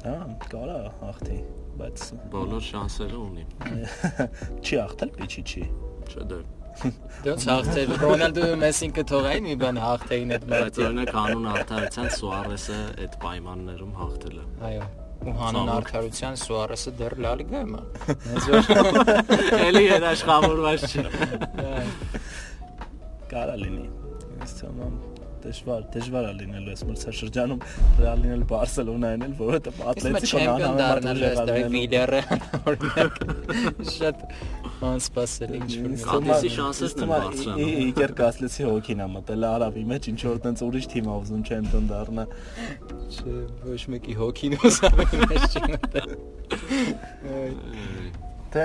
Հա, 0.03 0.17
կարա 0.51 0.79
ախտի, 1.11 1.37
բայց 1.79 2.07
բոլոր 2.33 2.65
շանսերը 2.69 3.21
ունի։ 3.23 3.45
Չի 4.67 4.81
ախտել 4.83 5.13
Պիչիչի։ 5.19 5.63
Չէ՞ 6.11 6.27
դե։ 6.33 6.41
Դրանց 7.23 7.45
հաղթել 7.51 7.93
Ռոնալդոյը 8.01 8.57
Մեսին 8.63 8.95
կթողային 8.97 9.47
մի 9.47 9.57
բան 9.61 9.79
հաղթեին 9.83 10.33
այդ 10.39 10.47
բայց 10.53 10.81
օրինակ 10.87 11.13
հանուն 11.19 11.47
արդարության 11.53 12.11
Սուարեսը 12.17 12.79
այդ 13.05 13.17
պայմաններում 13.23 13.95
հաղթել 14.01 14.41
է։ 14.41 14.47
Այո 14.71 14.89
ու 15.23 15.37
հանուն 15.39 15.71
արդարության 15.77 16.41
Սուարեսը 16.43 16.95
դեռ 16.99 17.17
Լա 17.23 17.35
Լիգայում 17.43 17.77
է։ 17.79 17.83
Հենց 18.25 18.51
որ 18.57 19.63
էլի 19.69 19.85
երաշխավորված 19.87 20.89
չէ։ 20.91 21.07
Կարա 23.37 23.57
լինի։ 23.63 23.89
Ինձ 24.41 24.59
թվում 24.59 24.99
է 24.99 25.12
դժվար, 25.43 25.83
դժվար 25.97 26.25
է 26.29 26.33
լինելու 26.41 26.73
այս 26.73 26.83
մրցաշրջանում 26.89 27.61
Ռեալ 28.03 28.19
լինել 28.23 28.43
Բարսելոնային 28.53 29.23
էլ, 29.27 29.35
որովհետև 29.43 29.67
Ատլետիկոն 29.93 30.47
անհամեմատ 30.53 31.03
շատ 33.93 34.17
անսպասելի 34.83 35.59
ինչ 35.63 35.73
որ 35.83 35.93
Կատեսի 36.03 36.51
շանսերն 36.57 37.03
են 37.03 37.11
բարձրանում։ 37.13 37.71
Իգեր 37.83 38.13
Կասլեցի 38.19 38.63
հոգին 38.67 39.03
է 39.03 39.07
մտել 39.13 39.47
Արաբի 39.53 39.85
մեջ, 39.93 40.03
ինչ 40.13 40.21
որ 40.27 40.41
տենց 40.47 40.59
ուրիշ 40.67 40.87
թիմ 40.93 41.07
ա 41.07 41.15
ուզում 41.23 41.43
չեմպիոն 41.47 41.87
դառնա։ 41.93 42.25
Չէ, 43.13 43.37
ոչ 43.69 43.83
մեկի 43.95 44.15
հոգին 44.23 44.59
ուսավի 44.63 45.07
մեջ 45.23 45.43
չի 45.53 45.63
մտել։ 45.73 46.11
Դե 48.53 48.65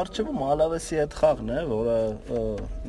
արջևում 0.00 0.40
Ալավեսի 0.48 0.96
այդ 1.04 1.12
խաղն 1.14 1.50
է, 1.54 1.60
որը 1.70 1.98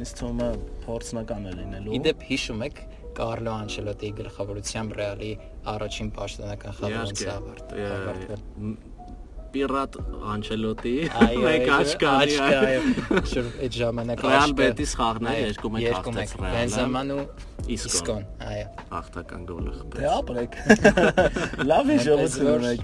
ինձ 0.01 0.13
թվում 0.17 0.39
է 0.41 0.47
փորձնական 0.85 1.43
է 1.45 1.51
լինելու։ 1.59 1.93
Իդեպ 1.99 2.23
հիշում 2.29 2.63
եք 2.65 2.79
Կարլո 3.19 3.55
Անչելոտիի 3.65 4.11
գլխավորությամբ 4.19 4.95
Ռեալի 4.99 5.31
առաջին 5.73 6.13
պաշտոնական 6.15 6.77
խաղը 6.79 7.01
ավարտվել։ 7.35 8.45
Պիրատ 9.49 9.95
Անչելոտի 10.29 10.93
մեկ 11.41 11.63
աչքանի 11.73 12.35
այո 12.45 12.81
այդ 13.65 13.77
ժամանակ 13.79 14.19
Ռեալ 14.25 14.51
Բետիս 14.59 14.91
խաղն 14.99 15.29
է 15.31 15.33
2-1 15.57 15.85
հաղթեց 15.95 16.33
Ռեալը 16.35 16.51
Բենզեման 16.55 17.13
ու 17.15 17.23
Իսկոն 17.75 18.27
այո 18.45 18.67
հաղթական 18.91 19.47
գոլը 19.49 19.73
խփեց 19.79 20.03
Դե 20.03 20.11
ապրեք 20.13 20.59
Լավ 21.71 21.89
է 21.89 21.97
ժողովուրդ 22.05 22.53
ունեք 22.53 22.81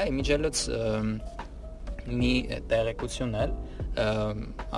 Այ 0.00 0.08
միջելոց 0.18 0.64
մի 2.20 2.32
տեղեկություն 2.70 3.38
էլ 3.44 3.54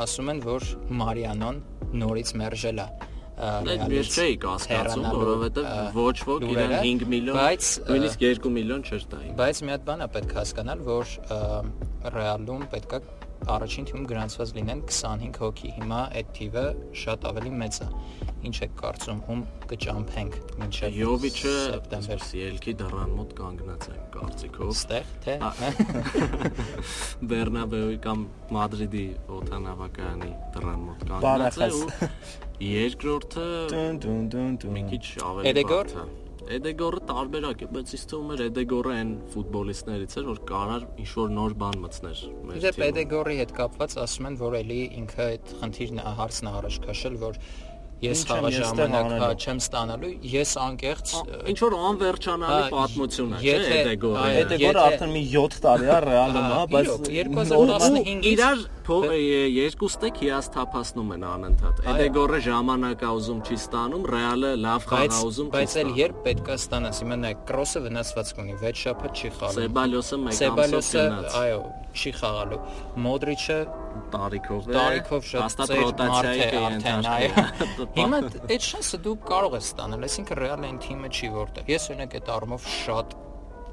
ասում 0.03 0.31
են 0.33 0.45
որ 0.45 0.69
Մարիանոն 1.01 1.65
նորից 2.03 2.35
մերժել 2.43 2.85
է 2.85 2.87
Այդ 3.33 3.93
ես 3.97 4.11
չէի 4.13 4.35
կասկածում, 4.43 5.07
որովհետև 5.17 5.97
ոչ 5.97 6.17
ոք 6.29 6.45
իրեն 6.53 6.75
5 6.83 7.05
միլիոն, 7.13 7.39
բայց 7.39 7.69
նույնիսկ 7.89 8.25
2 8.29 8.53
միլիոն 8.57 8.85
չէր 8.85 9.07
տային։ 9.13 9.33
Բայց 9.41 9.63
մի 9.65 9.73
հատ 9.73 9.87
բան 9.89 10.05
է 10.05 10.09
պետք 10.17 10.35
հասկանալ, 10.37 10.85
որ 10.89 11.15
Ռեալում 12.13 12.67
պետքա 12.75 13.01
առաջին 13.57 13.89
թիմում 13.89 14.07
գրանցված 14.13 14.53
լինեն 14.59 14.85
25 14.93 15.41
հոգի։ 15.43 15.73
Հիմա 15.81 16.03
այդ 16.21 16.29
թիվը 16.37 16.67
շատ 17.03 17.27
ավելի 17.33 17.53
մեծ 17.63 17.81
է։ 17.83 17.89
Ինչ 18.43 18.57
եք 18.67 18.73
կարծում, 18.81 19.19
ում 19.31 19.43
կճամփենք 19.71 20.39
մինչև 20.59 20.97
Յովիչը 20.99 21.53
սեպտեմբեր? 21.59 22.25
ելքի 22.43 22.73
դռան 22.81 23.13
մոտ 23.19 23.35
կանգնած 23.39 23.87
է 23.93 23.99
կարծիքով։ 24.17 24.73
Ստեղ 24.73 25.13
թե 25.27 25.37
Բեռնաբեուի 27.33 28.01
կամ 28.09 28.25
Մադրիդի 28.57 29.05
օտանավակայանի 29.39 30.33
դռան 30.57 30.83
մոտ 30.89 31.07
կանգնած 31.13 31.61
է 31.63 31.71
ու 31.79 31.87
երկրորդը 32.73 33.47
դուն 33.73 34.03
դուն 34.03 34.29
դուն 34.35 34.77
մի 34.79 34.85
քիչ 34.91 35.07
ավելի 35.31 35.65
բարդ 35.71 35.97
է։ 36.03 36.11
Էդեգորը 36.53 37.01
տարբերակ 37.07 37.61
է, 37.63 37.67
բայց 37.73 37.91
ինձ 37.97 38.05
թվում 38.11 38.31
էր 38.35 38.41
Էդեգորը 38.49 38.95
այն 38.99 39.11
ֆուտբոլիստներից 39.33 40.17
էր, 40.19 40.25
որ 40.27 40.41
կարար 40.49 40.87
ինչ 41.03 41.11
որ 41.21 41.31
նոր 41.39 41.55
բան 41.63 41.79
մտցներ։ 41.85 42.23
Իդեպ 42.59 42.81
Էդեգորի 42.89 43.37
հետ 43.39 43.55
կապված 43.59 43.95
ասում 44.03 44.29
են, 44.33 44.39
որ 44.43 44.57
էլի 44.59 44.81
ինքը 45.03 45.23
այդ 45.29 45.53
խնդիրն 45.63 46.03
հարցն 46.19 46.51
առաջ 46.53 46.81
քաշել, 46.83 47.19
որ 47.23 47.39
ես 48.03 48.23
խաղա 48.27 48.51
ժամանակ 48.57 49.43
չեմ 49.43 49.59
ստանալու, 49.63 50.13
ես 50.33 50.53
անկեղծ 50.63 51.13
ինչ 51.53 51.59
որ 51.63 51.77
անվերջանալի 51.93 52.73
պատմություն 52.73 53.33
է, 53.33 53.41
չէ՞, 53.43 53.57
Էդեգորը։ 53.79 54.25
Էդեգորը 54.43 54.83
արդեն 54.83 55.13
մի 55.13 55.23
7 55.33 55.59
տարի 55.63 55.87
է 55.93 55.99
Ռեալում, 56.07 56.49
հա, 56.53 56.63
բայց 56.73 56.91
2015-ից 57.07 58.29
իրար 58.33 58.65
երկուստեք 58.83 60.17
հիասթափացնում 60.23 61.13
են 61.15 61.27
անընդհատ։ 61.33 61.83
Էդեգորը 61.93 62.41
ժամանակ 62.49 63.05
ա 63.07 63.13
ուզում 63.19 63.43
չի 63.47 63.59
ստանում, 63.63 64.09
Ռեալը 64.13 64.51
լավ 64.63 64.89
խաղա 64.91 65.21
ուզում 65.29 65.53
չի։ 65.53 65.55
Բայց 65.55 65.77
էլ 65.83 65.93
երբ 66.03 66.19
պետքա 66.27 66.57
ստանաս, 66.63 67.03
հիմա 67.05 67.21
նայ 67.23 67.33
կրոսը 67.53 67.85
վնասվածք 67.87 68.43
ունի, 68.43 68.59
6 68.63 68.83
շաբաթ 68.83 69.23
չի 69.23 69.33
խաղալու։ 69.39 69.63
Սեբալյոսը 69.63 70.21
մեկ 70.27 70.43
ամսով 70.51 70.91
գնաց։ 70.99 71.39
Այո, 71.43 71.63
չի 72.03 72.13
խաղալու։ 72.19 72.61
Մոդրիչը 73.07 73.59
տարիքով 74.13 74.71
է 74.71 74.77
տարիքով 74.77 75.27
շատ 75.33 75.59
ծեր 75.63 75.83
ռոտացիայի 75.83 76.47
է 76.47 76.63
ընդհանրապես 76.69 77.83
հիմա 77.99 78.23
այդ 78.49 78.69
շանսը 78.69 79.03
դու 79.09 79.17
կարող 79.33 79.59
ես 79.59 79.69
ստանալ 79.73 80.09
այսինքն 80.09 80.41
ռեալ 80.43 80.67
այն 80.71 80.81
թիմը 80.87 81.13
չի 81.13 81.31
որտեղ 81.37 81.71
ես 81.73 81.91
օրինակ 81.93 82.17
այդ 82.21 82.33
առումով 82.37 82.73
շատ 82.77 83.17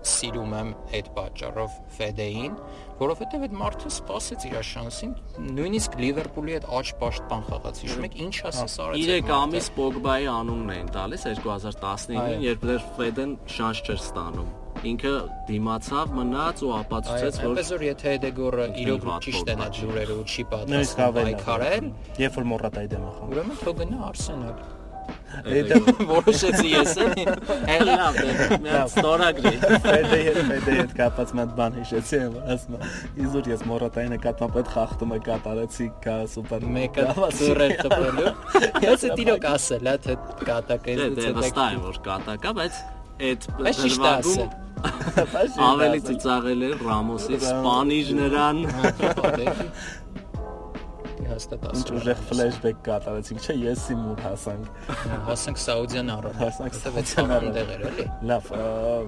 սիրում 0.10 0.54
եմ 0.56 0.70
այդ 0.96 1.08
պատճառով 1.16 1.74
Ֆեդեին, 1.98 2.54
որովհետև 3.00 3.44
այդ 3.48 3.56
մարդը 3.60 3.92
սпасեց 3.96 4.46
իր 4.48 4.56
շանսին, 4.70 5.12
նույնիսկ 5.58 5.98
Լիվերպուլի 6.04 6.56
հետ 6.56 6.70
աճ 6.80 6.94
պաշտպան 7.04 7.44
խաղաց։ 7.50 7.84
Իսկ 7.90 8.02
մեկ 8.06 8.18
ինչ 8.28 8.34
ասես 8.52 8.78
արած։ 8.86 9.10
3 9.10 9.36
ամիս 9.40 9.70
Պոգբայի 9.76 10.32
անունն 10.38 10.74
էին 10.78 10.90
տալիս 10.96 11.28
2019-ին, 11.44 12.48
երբ 12.48 12.66
դեռ 12.72 12.90
Ֆեդեն 13.00 13.38
շանս 13.60 13.84
չէր 13.84 14.04
ստանում 14.08 14.59
ինքը 14.88 15.14
դիմացավ, 15.50 16.12
մնաց 16.16 16.64
ու 16.64 16.72
ապացուցեց, 16.80 17.40
որ 17.44 17.50
այնպես 17.50 17.72
որ 17.76 17.86
եթե 17.90 18.16
Էդեգորը 18.20 18.66
իրոք 18.86 19.08
ճիշտ 19.26 19.54
է 19.54 19.56
նա 19.60 19.70
ջուրերը 19.80 20.18
ու 20.20 20.26
չի 20.30 20.46
պատասխանում 20.56 21.20
պայքարել, 21.20 21.94
երբ 22.24 22.40
որ 22.40 22.52
Մորատայի 22.56 22.92
դեմ 22.96 23.08
է 23.08 23.16
խաղում։ 23.16 23.34
Ուրեմն 23.36 23.64
թող 23.64 23.80
գնա 23.84 24.04
Արսենալ։ 24.10 24.60
Դա 25.70 25.78
որոշեցի 26.10 26.70
ես 26.70 26.92
էլի։ 27.04 27.24
Էլի 27.74 27.96
լավ 28.00 28.18
է, 28.20 28.58
մի 28.64 28.74
ստորագրի։ 28.80 29.52
Ֆեդե 29.86 30.20
Ֆեդե 30.50 30.76
հետ 30.80 30.94
կապած 31.00 31.34
մի 31.38 31.46
բան 31.60 31.78
հիշեցի, 31.80 32.20
ասում 32.56 32.86
իզուր 33.26 33.50
ես 33.54 33.66
Մորատայի 33.70 34.14
նկատմամբ 34.14 34.60
այդ 34.62 34.72
խախտումը 34.76 35.20
կատարեցի 35.30 35.90
կա 36.06 36.18
սուպեր 36.36 36.70
մեկը 36.78 37.08
ծուրեր 37.40 37.76
տպելու։ 37.82 38.32
Ես 38.86 39.06
է 39.10 39.12
տիրոք 39.20 39.50
ասել, 39.54 39.92
հա 39.92 39.98
թե 40.06 40.18
կատակը 40.50 40.96
է։ 40.96 41.12
Դե 41.20 41.36
վստահ 41.40 41.78
եմ 41.78 41.86
որ 41.90 42.02
կատակա, 42.10 42.56
բայց 42.60 42.82
այդ 43.20 43.48
դրվագում 43.60 44.69
ավելի 45.70 46.00
ծիծաղել 46.08 46.62
է 46.68 46.70
Ռամոսի 46.84 47.40
սպանիժ 47.40 48.12
նրան 48.20 48.62
հաստատ 51.40 51.62
ասում։ 51.70 51.80
Ինչ 51.80 51.90
ուժեղ 52.00 52.20
ֆլեշբեք 52.30 52.80
կատարեցինք, 52.86 53.40
չէ, 53.40 53.54
ես 53.64 53.84
իմ 53.94 54.02
ուր 54.10 54.20
հասանք։ 54.26 54.66
Հասանք 55.30 55.58
Սաուդյան 55.64 56.10
առավ։ 56.16 56.34
Հասանք 56.40 56.74
Սաուդյան 56.80 57.30
առավ 57.36 57.56
էլի։ 57.60 58.06
Լավ, 58.30 58.44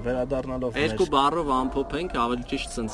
վերադառնալով 0.05 0.79
Երկու 0.81 1.07
բառով 1.11 1.51
ամփոփենք, 1.57 2.11
ավելի 2.21 2.45
ճիշտ 2.51 2.69
ցենց 2.75 2.93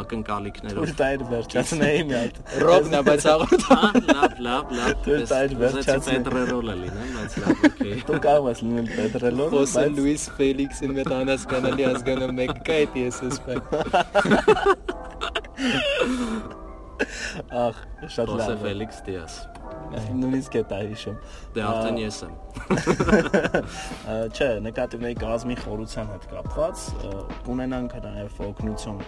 ակնկալիքներով։ 0.00 0.80
Դու 0.80 0.96
տայր 1.00 1.20
վերջացնեի 1.30 2.00
մի 2.10 2.14
հատ։ 2.20 2.34
Ռոբնա, 2.64 3.00
բայց 3.10 3.22
հաղորդա։ 3.30 3.78
Լավ, 4.10 4.32
լավ, 4.50 4.64
լավ։ 4.80 4.92
Դու 5.06 5.20
տայր 5.30 5.50
վերջացնեի։ 5.60 6.20
Պետրերոլ 6.20 6.66
է 6.70 6.76
լինեմ, 6.80 7.08
բայց 7.20 7.32
լավ, 7.40 7.54
օքեյ։ 7.70 7.98
Դու 8.10 8.20
կարող 8.26 8.46
ես 8.50 8.60
լինել 8.66 8.88
Պետրերոլ, 9.00 9.50
բայց 9.56 9.74
Լուիս 10.00 10.24
Ֆելիքսին 10.40 10.90
մեծ 11.00 11.08
անհասկանալի 11.20 11.84
ազգանով 11.90 12.30
մեկ 12.40 12.54
կա 12.66 12.74
այդ 12.80 12.92
ես 13.00 13.16
ասում։ 13.30 13.60
Ախ, 17.00 17.80
շատ 18.06 18.30
լավ։ 18.30 18.40
Խոսե 18.40 18.54
Ֆելիքս 18.64 19.00
Դիաս։ 19.06 19.36
Նույնիսկ 19.90 20.56
է 20.60 20.62
դա 20.70 20.78
հիշում։ 20.90 21.16
Դե 21.54 21.62
արդեն 21.66 21.98
ես 22.00 22.18
եմ։ 22.26 22.34
Չէ, 24.36 24.48
նկատիվների 24.66 25.18
կազմի 25.20 25.56
խորության 25.64 26.10
հետ 26.14 26.26
կապված 26.30 26.84
կունենանք 27.48 27.96
նաև 28.06 28.40
օգնություն 28.46 29.00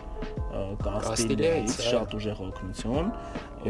Կաստիլիայից, 0.82 1.76
շատ 1.86 2.16
ուժեղ 2.18 2.42
օգնություն։ 2.48 3.10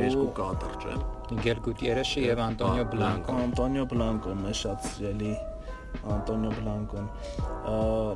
Երկու 0.03 0.29
կադրճ 0.41 0.87
է։ 0.89 0.97
Միգել 1.33 1.63
Գուտիերեշը 1.69 2.27
եւ 2.27 2.43
Անտոնիո 2.49 2.87
Բլանկո։ 2.93 3.37
Անտոնիո 3.43 3.85
Բլանկո 3.93 4.37
մեզ 4.43 4.63
շատ 4.63 4.89
սիրելի 4.89 5.35
Անտոնիո 6.13 6.53
Բլանկոն 6.57 7.09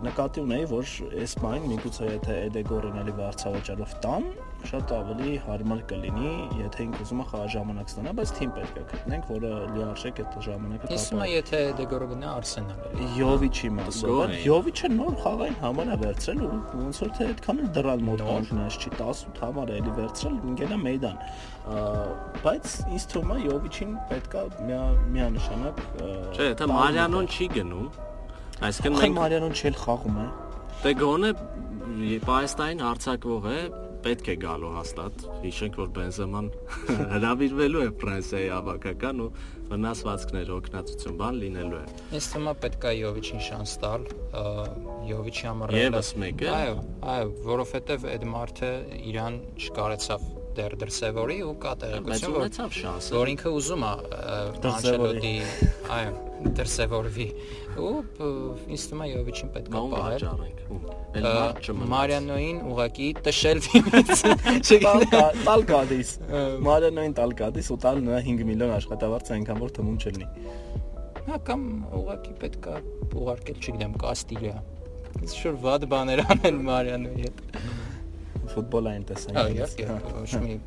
նկատի 0.07 0.43
ունեի, 0.43 0.67
որ 0.73 0.93
Էսպայն 1.27 1.67
միգուցե 1.71 2.09
եթե 2.09 2.37
Էդեգորին 2.47 3.01
էլի 3.03 3.15
վարձավճարով 3.21 3.93
տան, 4.07 4.29
շատ 4.67 4.93
ավելի 4.97 5.33
հարմար 5.47 5.81
կլինի, 5.91 6.31
եթե 6.61 6.85
ինք 6.87 6.97
ուզում 7.05 7.21
է 7.23 7.27
խաղա 7.31 7.49
ժամանակ 7.55 7.91
ստանա, 7.93 8.13
բայց 8.19 8.33
թիմ 8.37 8.51
պետք 8.57 8.77
է 8.77 8.85
գտնենք, 8.91 9.29
որը 9.37 9.51
լիարժեք 9.77 10.21
այդ 10.23 10.37
ժամանակը 10.47 10.91
տա։ 10.91 10.97
Իսկ 10.97 11.21
եթե 11.31 11.61
Դեգորը 11.81 12.09
գնա 12.13 12.33
Արսենալ 12.37 13.05
Յովիչի 13.17 13.71
մասով, 13.77 14.35
Յովիչը 14.47 14.91
նոր 14.97 15.15
խաղային 15.23 15.59
համար 15.63 15.87
է 15.87 15.99
վերցրել 16.03 16.41
ու 16.47 16.51
ոնց 16.83 17.01
որ 17.03 17.13
թե 17.17 17.29
այդքան 17.31 17.63
էլ 17.63 17.71
դրալ 17.77 18.05
մոտ 18.07 18.25
կանգնած 18.27 18.77
չի, 18.77 18.91
18 19.07 19.41
համար 19.47 19.73
էլի 19.77 19.95
վերցրել, 19.97 20.37
ինքնա 20.51 20.79
մեյդան։ 20.87 21.21
Բայց 22.47 22.75
ինձ 22.97 23.07
թվում 23.11 23.33
է 23.37 23.39
Յովիչին 23.47 23.95
պետքա 24.11 24.43
միանշանակ 25.17 25.81
Չէ, 26.37 26.47
եթե 26.47 26.69
Մարիանոն 26.71 27.31
չի 27.37 27.49
գնում, 27.57 27.89
այսինքն 28.67 29.01
մենք 29.01 29.17
Մարիանոն 29.17 29.57
չել 29.57 29.81
խաղում 29.83 30.21
է։ 30.23 30.29
Դե 30.87 30.93
գոնե 31.01 31.31
Պայստայն 32.27 32.83
հարցակվող 32.87 33.47
է, 33.51 33.59
պետք 34.07 34.29
է 34.31 34.35
գալու 34.45 34.69
հաստատ։ 34.77 35.23
Հիշենք, 35.43 35.77
որ 35.81 35.89
Բենզեման 35.97 36.51
հրավիրվելու 37.13 37.83
է 37.83 37.89
Ֆրանսիայի 38.03 38.51
ավակական 38.57 39.23
ու 39.25 39.29
վնասվածքներ 39.73 40.53
օգնածություն 40.57 41.19
բան 41.23 41.41
լինելու 41.43 41.81
է։ 41.81 41.85
Ես 42.15 42.29
է 42.39 42.55
պետք 42.63 42.87
է 42.87 42.95
Յովիչին 43.01 43.45
շանս 43.49 43.77
տալ, 43.83 44.07
Յովիչի 45.11 45.47
համար 45.51 45.77
Եվս 45.81 46.13
մեկը։ 46.23 46.51
Այո, 46.55 46.81
այո, 47.17 47.31
որովհետև 47.51 48.11
այդ 48.15 48.27
մարդը 48.37 48.73
իրան 49.11 49.41
չկարեցավ 49.67 50.29
դեռ 50.57 50.77
դրսևորի 50.83 51.39
ու 51.47 51.55
կա 51.63 51.73
տեղեկություն 51.83 52.35
որ 52.37 52.41
ունեցավ 52.43 52.77
շանսը 52.77 53.17
որ 53.17 53.31
ինքը 53.33 53.53
ուզում 53.57 53.85
է 53.87 53.93
Անչելոտի 54.71 55.35
այո 55.97 56.13
դրսևորվի 56.57 57.27
ու 57.87 57.93
ինձ 58.77 58.85
թվում 58.91 59.03
է 59.05 59.09
Յովիչին 59.11 59.51
պետք 59.57 59.71
է 59.71 59.83
պահել 59.95 60.25
Մարիանոին 61.93 62.61
ուղակի 62.73 63.09
տշել 63.27 63.63
դիմից 63.67 64.25
տալ 65.47 65.67
գադիս 65.71 66.13
Մարիանոին 66.67 67.17
տալ 67.17 67.37
գադիս 67.41 67.73
ու 67.73 67.81
տալ 67.87 68.03
նրա 68.07 68.21
5 68.29 68.47
միլիոն 68.53 68.77
աշխատավարձ 68.77 69.33
այնքան 69.37 69.63
որ 69.65 69.75
թվում 69.81 69.99
չլինի 70.05 70.29
հա 71.27 71.41
կամ 71.47 71.63
ուղակի 72.03 72.35
պետք 72.43 72.71
է 72.71 72.77
ուղարկել 73.23 73.57
չգիտեմ 73.65 73.97
Կաստիլիա 74.05 74.57
շուտ 75.33 75.57
վատ 75.65 75.87
բաներ 75.91 76.23
անել 76.37 76.61
Մարիանոյի 76.69 77.25
հետ 77.27 77.39
ֆուտբոլային 78.57 79.07
տեսանկյունից։ 79.13 79.79
Այո, 79.87 80.01
ոչ 80.17 80.43
մի 80.43 80.59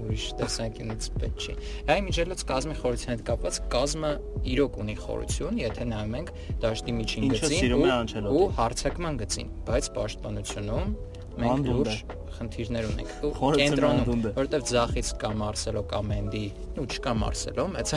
ուրիշ 0.00 0.24
տեսանկյունից 0.38 1.08
պետք 1.20 1.44
չի։ 1.44 1.54
Այ 1.90 2.02
միջելոց 2.06 2.44
կազմի 2.50 2.76
խորության 2.80 3.12
հետ 3.12 3.24
կապված 3.26 3.58
կազմը 3.74 4.12
իրոք 4.54 4.78
ունի 4.84 4.96
խորություն, 5.00 5.60
եթե 5.60 5.86
նայում 5.90 6.16
ենք 6.20 6.32
դաշտի 6.64 6.94
միջին 7.00 7.28
գծին 7.34 8.28
ու 8.30 8.44
հարցակման 8.60 9.20
գծին, 9.24 9.52
բայց 9.68 9.90
պաշտպանությունում 9.98 10.94
մենք 11.40 11.70
լուրջ 11.70 12.18
խնդիրներ 12.40 12.86
ունենք։ 12.88 13.10
Կենտրոնում, 13.60 14.22
որովհետև 14.24 14.62
ձախից 14.70 15.10
կա 15.20 15.30
Մարսելո 15.40 15.82
կա 15.90 16.00
Մենդի, 16.10 16.42
ու 16.80 16.86
չկա 16.94 17.12
Մարսելո, 17.20 17.66
մեծ 17.74 17.92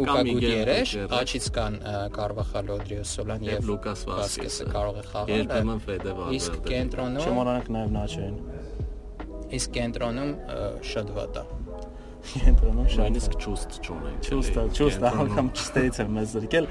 ու 0.00 0.06
կա 0.10 0.16
Գուտիերեշ, 0.30 0.92
աչից 1.18 1.48
կան 1.56 1.78
Կարվախալ 2.14 2.72
Օդրիոսոլան 2.76 3.46
եւ 3.50 3.70
Լուկաս 3.70 4.04
Վասկեսը 4.10 4.68
կարող 4.74 5.00
է 5.00 5.06
խաղալ։ 5.10 5.34
Երբեմն 5.40 5.82
Ֆեդե 5.88 6.14
Վալվերդե։ 6.20 6.38
Իսկ 6.40 6.60
կենտրոնում 6.70 7.26
Չմոռանանք 7.26 7.72
նաեւ 7.74 7.96
Նաչոին։ 7.98 8.38
Իսկ 9.60 9.74
կենտրոնում 9.80 10.32
շատ 10.90 11.16
վատ 11.16 11.40
է 11.42 11.48
կենտրոնում 12.30 12.88
նույնիսկ 13.00 13.36
ճուստ 13.44 13.76
չունենք։ 13.80 14.26
Ճուստը, 14.26 14.64
ճուստը 14.78 15.12
անգամ 15.24 15.50
ճստերից 15.58 16.00
եմ 16.04 16.10
մեզ 16.16 16.34
զրկել։ 16.36 16.68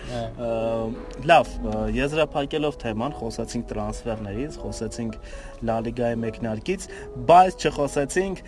Լավ, 1.29 1.53
եզրափակելով 1.95 2.77
թեման, 2.83 3.15
խոսացինք 3.19 3.69
տրանսֆերներից, 3.69 4.57
խոսեցինք 4.63 5.17
Լա 5.69 5.75
Լիգայի 5.85 6.17
մեկնարկից, 6.23 6.85
բայց 7.29 7.65
չխոսեցինք 7.67 8.41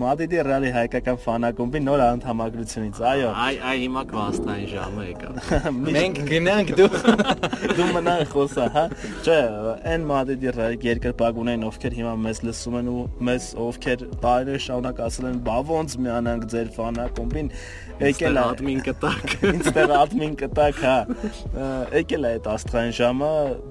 Մադրիդի 0.00 0.38
Ռեալի 0.46 0.70
հայկական 0.76 1.18
ֆանակումբի 1.26 1.82
նոր 1.84 2.02
անդամագրությունից։ 2.06 3.00
Այո։ 3.10 3.32
Այ 3.46 3.58
այ 3.70 3.76
հիմա 3.82 4.04
կվաստային 4.12 4.70
ժամը 4.72 5.04
եկա։ 5.10 5.32
Մենք 5.96 6.20
գնանք 6.30 6.72
դու 6.80 6.88
դու 7.76 7.88
մնա 7.96 8.16
խոսա, 8.32 8.68
հա։ 8.76 8.84
Չէ, 9.26 9.38
այն 9.92 10.06
Մադրիդի 10.10 10.70
երկրպագունային 10.86 11.66
ովքեր 11.66 11.96
հիմա 12.00 12.14
մեզ 12.24 12.42
լսում 12.46 12.78
են 12.80 12.90
ու 12.92 13.04
մեզ 13.28 13.48
ովքեր 13.66 14.04
տարիներ 14.24 14.62
շարունակ 14.66 15.02
ասել 15.06 15.28
են, 15.30 15.38
բա 15.46 15.58
ոնց 15.70 15.96
միանան 16.06 16.35
գնանք 16.36 16.50
ձեր 16.52 16.70
ֆանակոմբին 16.76 17.48
եկել 17.96 18.36
է 18.36 18.42
admin 18.44 18.80
կտակ 18.84 19.34
ինձ 19.50 19.68
դեռ 19.76 19.92
admin 19.96 20.34
կտակ 20.36 20.80
հա 20.84 20.96
եկել 21.96 22.26
է 22.28 22.32
այդ 22.36 22.48
աստղային 22.52 22.92
ժամը 22.98 23.30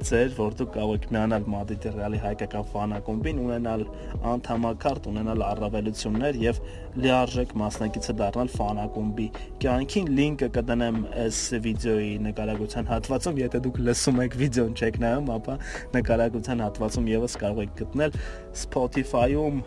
ձեր 0.10 0.32
որ 0.40 0.56
դուք 0.62 0.72
կարող 0.76 0.96
եք 0.98 1.06
միանալ 1.14 1.46
Madrid 1.54 1.86
Real-ի 1.94 2.22
հայկական 2.24 2.66
ֆանակոմբին 2.74 3.42
ունենալ 3.46 3.86
անդամակարտ 4.34 5.10
ունենալ 5.14 5.46
առավելություններ 5.52 6.42
եւ 6.42 6.62
լիարժեք 6.96 7.54
մասնակիցը 7.60 8.14
դառնալ 8.22 8.52
ֆանակոմբի 8.56 9.28
կյանքին 9.62 10.12
լինկը 10.16 10.50
կդնեմ 10.56 11.00
այս 11.26 11.40
վիդեոյի 11.66 12.14
նկարագրության 12.26 12.90
հատվածում 12.92 13.42
եթե 13.44 13.62
դուք 13.66 13.80
լսում 13.90 14.22
եք 14.26 14.38
վիդեոն 14.42 14.76
չեք 14.80 15.00
նայում 15.04 15.32
ապա 15.36 15.58
նկարագրության 15.98 16.64
հատվածում 16.66 17.10
եւս 17.12 17.38
կարող 17.44 17.66
եք 17.66 17.76
գտնել 17.84 18.20
Spotify-ում, 18.56 19.58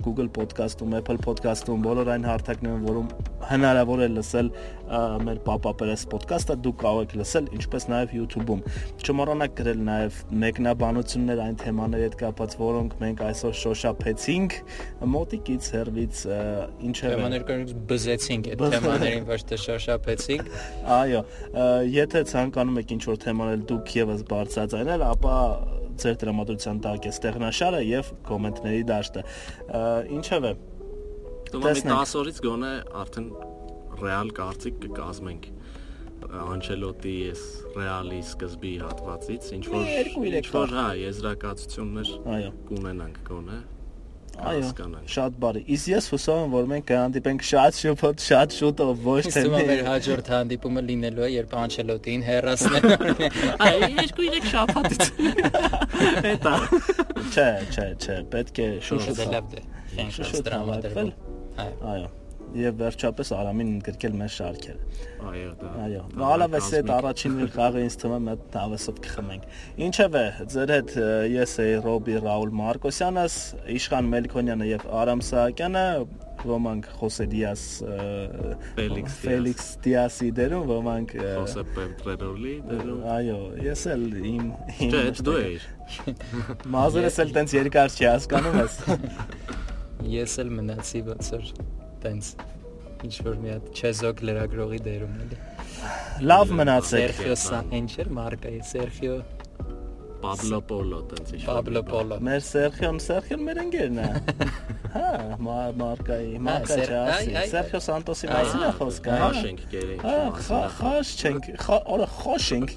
Google 0.00 0.30
Podcast-ում, 0.32 0.94
Apple 0.96 1.20
Podcast-ում, 1.20 1.82
բոլոր 1.84 2.08
այն 2.14 2.24
հարթակներում, 2.40 2.84
որում 2.88 3.08
հնարավոր 3.50 4.00
է 4.00 4.08
լսել 4.16 4.48
մեր 5.26 5.40
Perez 5.80 6.02
podcast-ը, 6.10 6.56
դուք 6.64 6.76
կարող 6.80 7.04
եք 7.04 7.12
լսել, 7.20 7.48
ինչպես 7.56 7.84
նաև 7.90 8.14
YouTube-ում։ 8.16 8.62
Չմոռանաք 9.04 9.52
գրել 9.60 9.82
նաև 9.86 10.18
մեկնաբանություններ 10.42 11.42
այն 11.44 11.58
թեմաների 11.60 12.06
հետ 12.08 12.16
կապված, 12.20 12.56
որոնք 12.60 12.96
մենք 13.04 13.22
այսօր 13.28 13.54
շոշափեցինք 13.60 14.56
մոտիկից 15.14 15.68
հերվից 15.76 16.22
ինչը 16.90 17.12
թեմաներ 17.14 17.46
կրնք 17.50 17.74
բզեցինք 17.90 18.50
այդ 18.50 18.64
թեմաներին 18.74 19.28
ոչ 19.30 19.40
թե 19.50 19.60
շոշափեցինք։ 19.66 20.50
Այո, 21.00 21.22
եթե 22.00 22.24
ցանկանում 22.34 22.80
եք 22.82 22.96
ինչ-որ 22.96 23.20
թեմաներ 23.26 23.62
դուք 23.70 23.94
եւս 24.00 24.26
բարձրացնել, 24.30 25.06
ապա 25.10 25.36
ձեր 26.00 26.18
դրամատուրգիան 26.22 26.78
տակ 26.84 27.06
է 27.06 27.12
ստեղնաշարը 27.12 27.80
եւ 27.84 28.10
կոմենտների 28.28 28.84
դաշտը։ 28.88 29.24
Ինչևէ, 30.16 30.52
Դու 31.50 31.62
մի 31.64 31.72
10 31.88 32.14
օրից 32.20 32.40
գոնե 32.46 32.72
արդեն 33.00 33.30
ռեալ 34.00 34.30
կարծիք 34.36 34.78
կկազմենք 34.84 35.50
Անչելոտի 36.30 37.16
էս 37.30 37.42
ռեալի 37.74 38.20
սկզբի 38.28 38.72
հատվածից 38.84 39.50
ինչ 39.56 39.64
որ 39.72 39.90
ինչ 40.30 40.46
որ 40.54 40.74
հա 40.76 40.86
եզրակացություններ 41.00 42.14
այո 42.36 42.54
կունենանք 42.70 43.20
գոնե 43.30 43.60
Այո, 44.40 44.68
շատ 45.10 45.34
բարի։ 45.42 45.60
Իսկ 45.74 45.88
ես 45.90 46.06
հուսով 46.12 46.38
եմ, 46.40 46.52
որ 46.54 46.68
մենք 46.70 46.84
կհանդիպենք 46.88 47.42
շատ 47.48 47.78
շուտ, 47.80 48.22
շատ 48.24 48.54
շուտով, 48.56 48.92
ոչ 49.04 49.24
թե 49.34 49.42
մի 49.52 49.62
մեր 49.68 49.82
հաջորդ 49.88 50.30
հանդիպումը 50.32 50.84
լինելու 50.86 51.26
է, 51.26 51.30
երբ 51.34 51.56
Անչելոտին 51.60 52.24
հերասնեն։ 52.28 52.86
Այ 53.66 53.74
երկու 53.98 54.28
երեք 54.28 54.48
շաբաթից։ 54.54 55.10
Էտա։ 56.30 56.54
Չէ, 57.30 57.50
չէ, 57.74 57.90
չէ, 58.00 58.16
պետք 58.36 58.62
է 58.64 58.70
շուտ 58.86 59.26
լավ 59.34 59.52
դե։ 59.56 59.66
Շուտ 60.20 60.40
դրամատերվել։ 60.48 61.12
Այո 61.58 62.08
եւ 62.56 62.78
վերջապես 62.80 63.30
Արամին 63.36 63.68
ընդգրկել 63.76 64.14
մեր 64.20 64.30
շարքերը։ 64.34 65.02
Այո, 65.30 65.50
դա։ 65.60 65.72
Այո։ 65.84 66.00
Ալավես 66.30 66.70
այդ 66.78 66.90
առաջին 66.96 67.36
մի 67.38 67.46
խաղը 67.54 67.84
ինձ 67.86 67.96
թվում 68.00 68.30
է 68.30 68.34
հավեսով 68.56 68.98
կխմենք։ 69.06 69.44
Ինչևէ, 69.86 70.24
ձեր 70.54 70.72
հետ 70.74 70.96
ես 71.34 71.54
էի 71.64 71.76
Ռոբի 71.86 72.16
Ռաուլ 72.24 72.56
Մարկոսյանս, 72.60 73.36
Իշխան 73.76 74.10
Մելքոնյանը 74.16 74.68
եւ 74.70 74.88
Արամ 75.00 75.24
Սահակյանը, 75.30 75.86
ոմանք 76.40 76.86
Խոսե 76.96 77.24
Դիաս 77.30 77.62
Ֆելիքս 78.78 79.16
Ֆելիքս 79.20 79.66
Դիասի 79.84 80.30
դերում, 80.40 80.64
ոմանք 80.70 81.14
Խոսե 81.20 81.64
Պետրոլի 81.76 82.54
դերում։ 82.70 83.06
Այո, 83.14 83.38
ես 83.68 83.86
էլ 83.92 84.06
իմ 84.32 84.50
Չէ, 84.80 85.04
դու 85.28 85.38
ես։ 85.44 85.70
Մազերս 86.80 87.24
էլ 87.26 87.34
տենց 87.36 87.58
երկար 87.60 87.98
չի 87.98 88.08
հասկանում 88.14 88.62
ես։ 88.64 88.80
Ես 90.10 90.38
էլ 90.42 90.54
մնացի 90.58 91.02
ոնց 91.06 91.28
որ 91.34 91.50
տենց 92.02 92.30
ինչ 93.06 93.14
որ 93.26 93.36
մի 93.40 93.52
հատ 93.54 93.68
չեզոք 93.80 94.22
լրագրողի 94.28 94.80
դերում 94.86 95.20
էլի։ 95.24 95.38
Լավ 96.30 96.54
մնացեք։ 96.60 97.04
Սերխիո 97.04 97.36
Սանչեր 97.44 98.10
մարկայի 98.18 98.60
Սերխիո 98.70 99.14
Պաբլո 100.24 100.60
Պոլո 100.70 101.00
տենց 101.12 101.32
ինչ 101.36 101.44
Պաբլո 101.46 101.84
Պոլո 101.90 102.20
Մեր 102.28 102.44
Սերխիոն 102.50 103.00
Սերխիոն 103.06 103.46
մեր 103.48 103.64
ընկերն 103.64 104.04
է 104.04 104.10
Հա, 104.90 105.36
մարկայի, 105.78 106.38
մարկա 106.42 106.76
չասի։ 106.82 107.34
Սերխիո 107.50 107.80
Սանտոսի 107.84 108.28
մասին 108.30 108.62
է 108.66 108.70
խոսքը։ 108.78 109.18
Խաշենք 109.20 109.60
գերենք։ 109.70 110.00
Հա, 110.02 110.60
խաշ 110.78 111.12
չենք, 111.20 111.46
օրը 111.94 112.08
խոշենք։ 112.16 112.72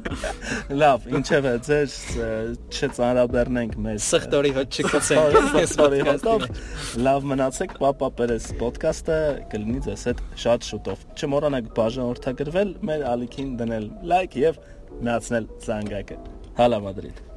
Լավ, 0.82 1.06
ինչևէ, 1.16 1.52
ձեր 1.68 1.94
չծանրաբեռնենք 2.76 3.78
մեր 3.86 4.02
սխտորի 4.04 4.52
հոտ 4.58 4.80
չկցենք։ 4.80 5.38
Սխտորի 5.54 6.02
հոտով։ 6.10 6.44
Լավ 7.08 7.30
մնացեք, 7.32 7.78
Perez 8.20 8.50
podcast-ը 8.60 9.16
կլինի 9.54 9.80
ձեզ 9.86 10.04
հետ 10.10 10.20
շատ 10.44 10.68
շուտով։ 10.68 11.06
Չմոռանաք 11.16 11.72
բաժանորդագրվել, 11.78 12.74
մեր 12.90 13.06
ալիքին 13.14 13.56
դնել 13.62 13.88
լայք 14.12 14.38
եւ 14.44 14.60
միացնել 15.00 15.50
զանգակը։ 15.64 16.20
A 16.60 16.78
Madrid. 16.78 17.29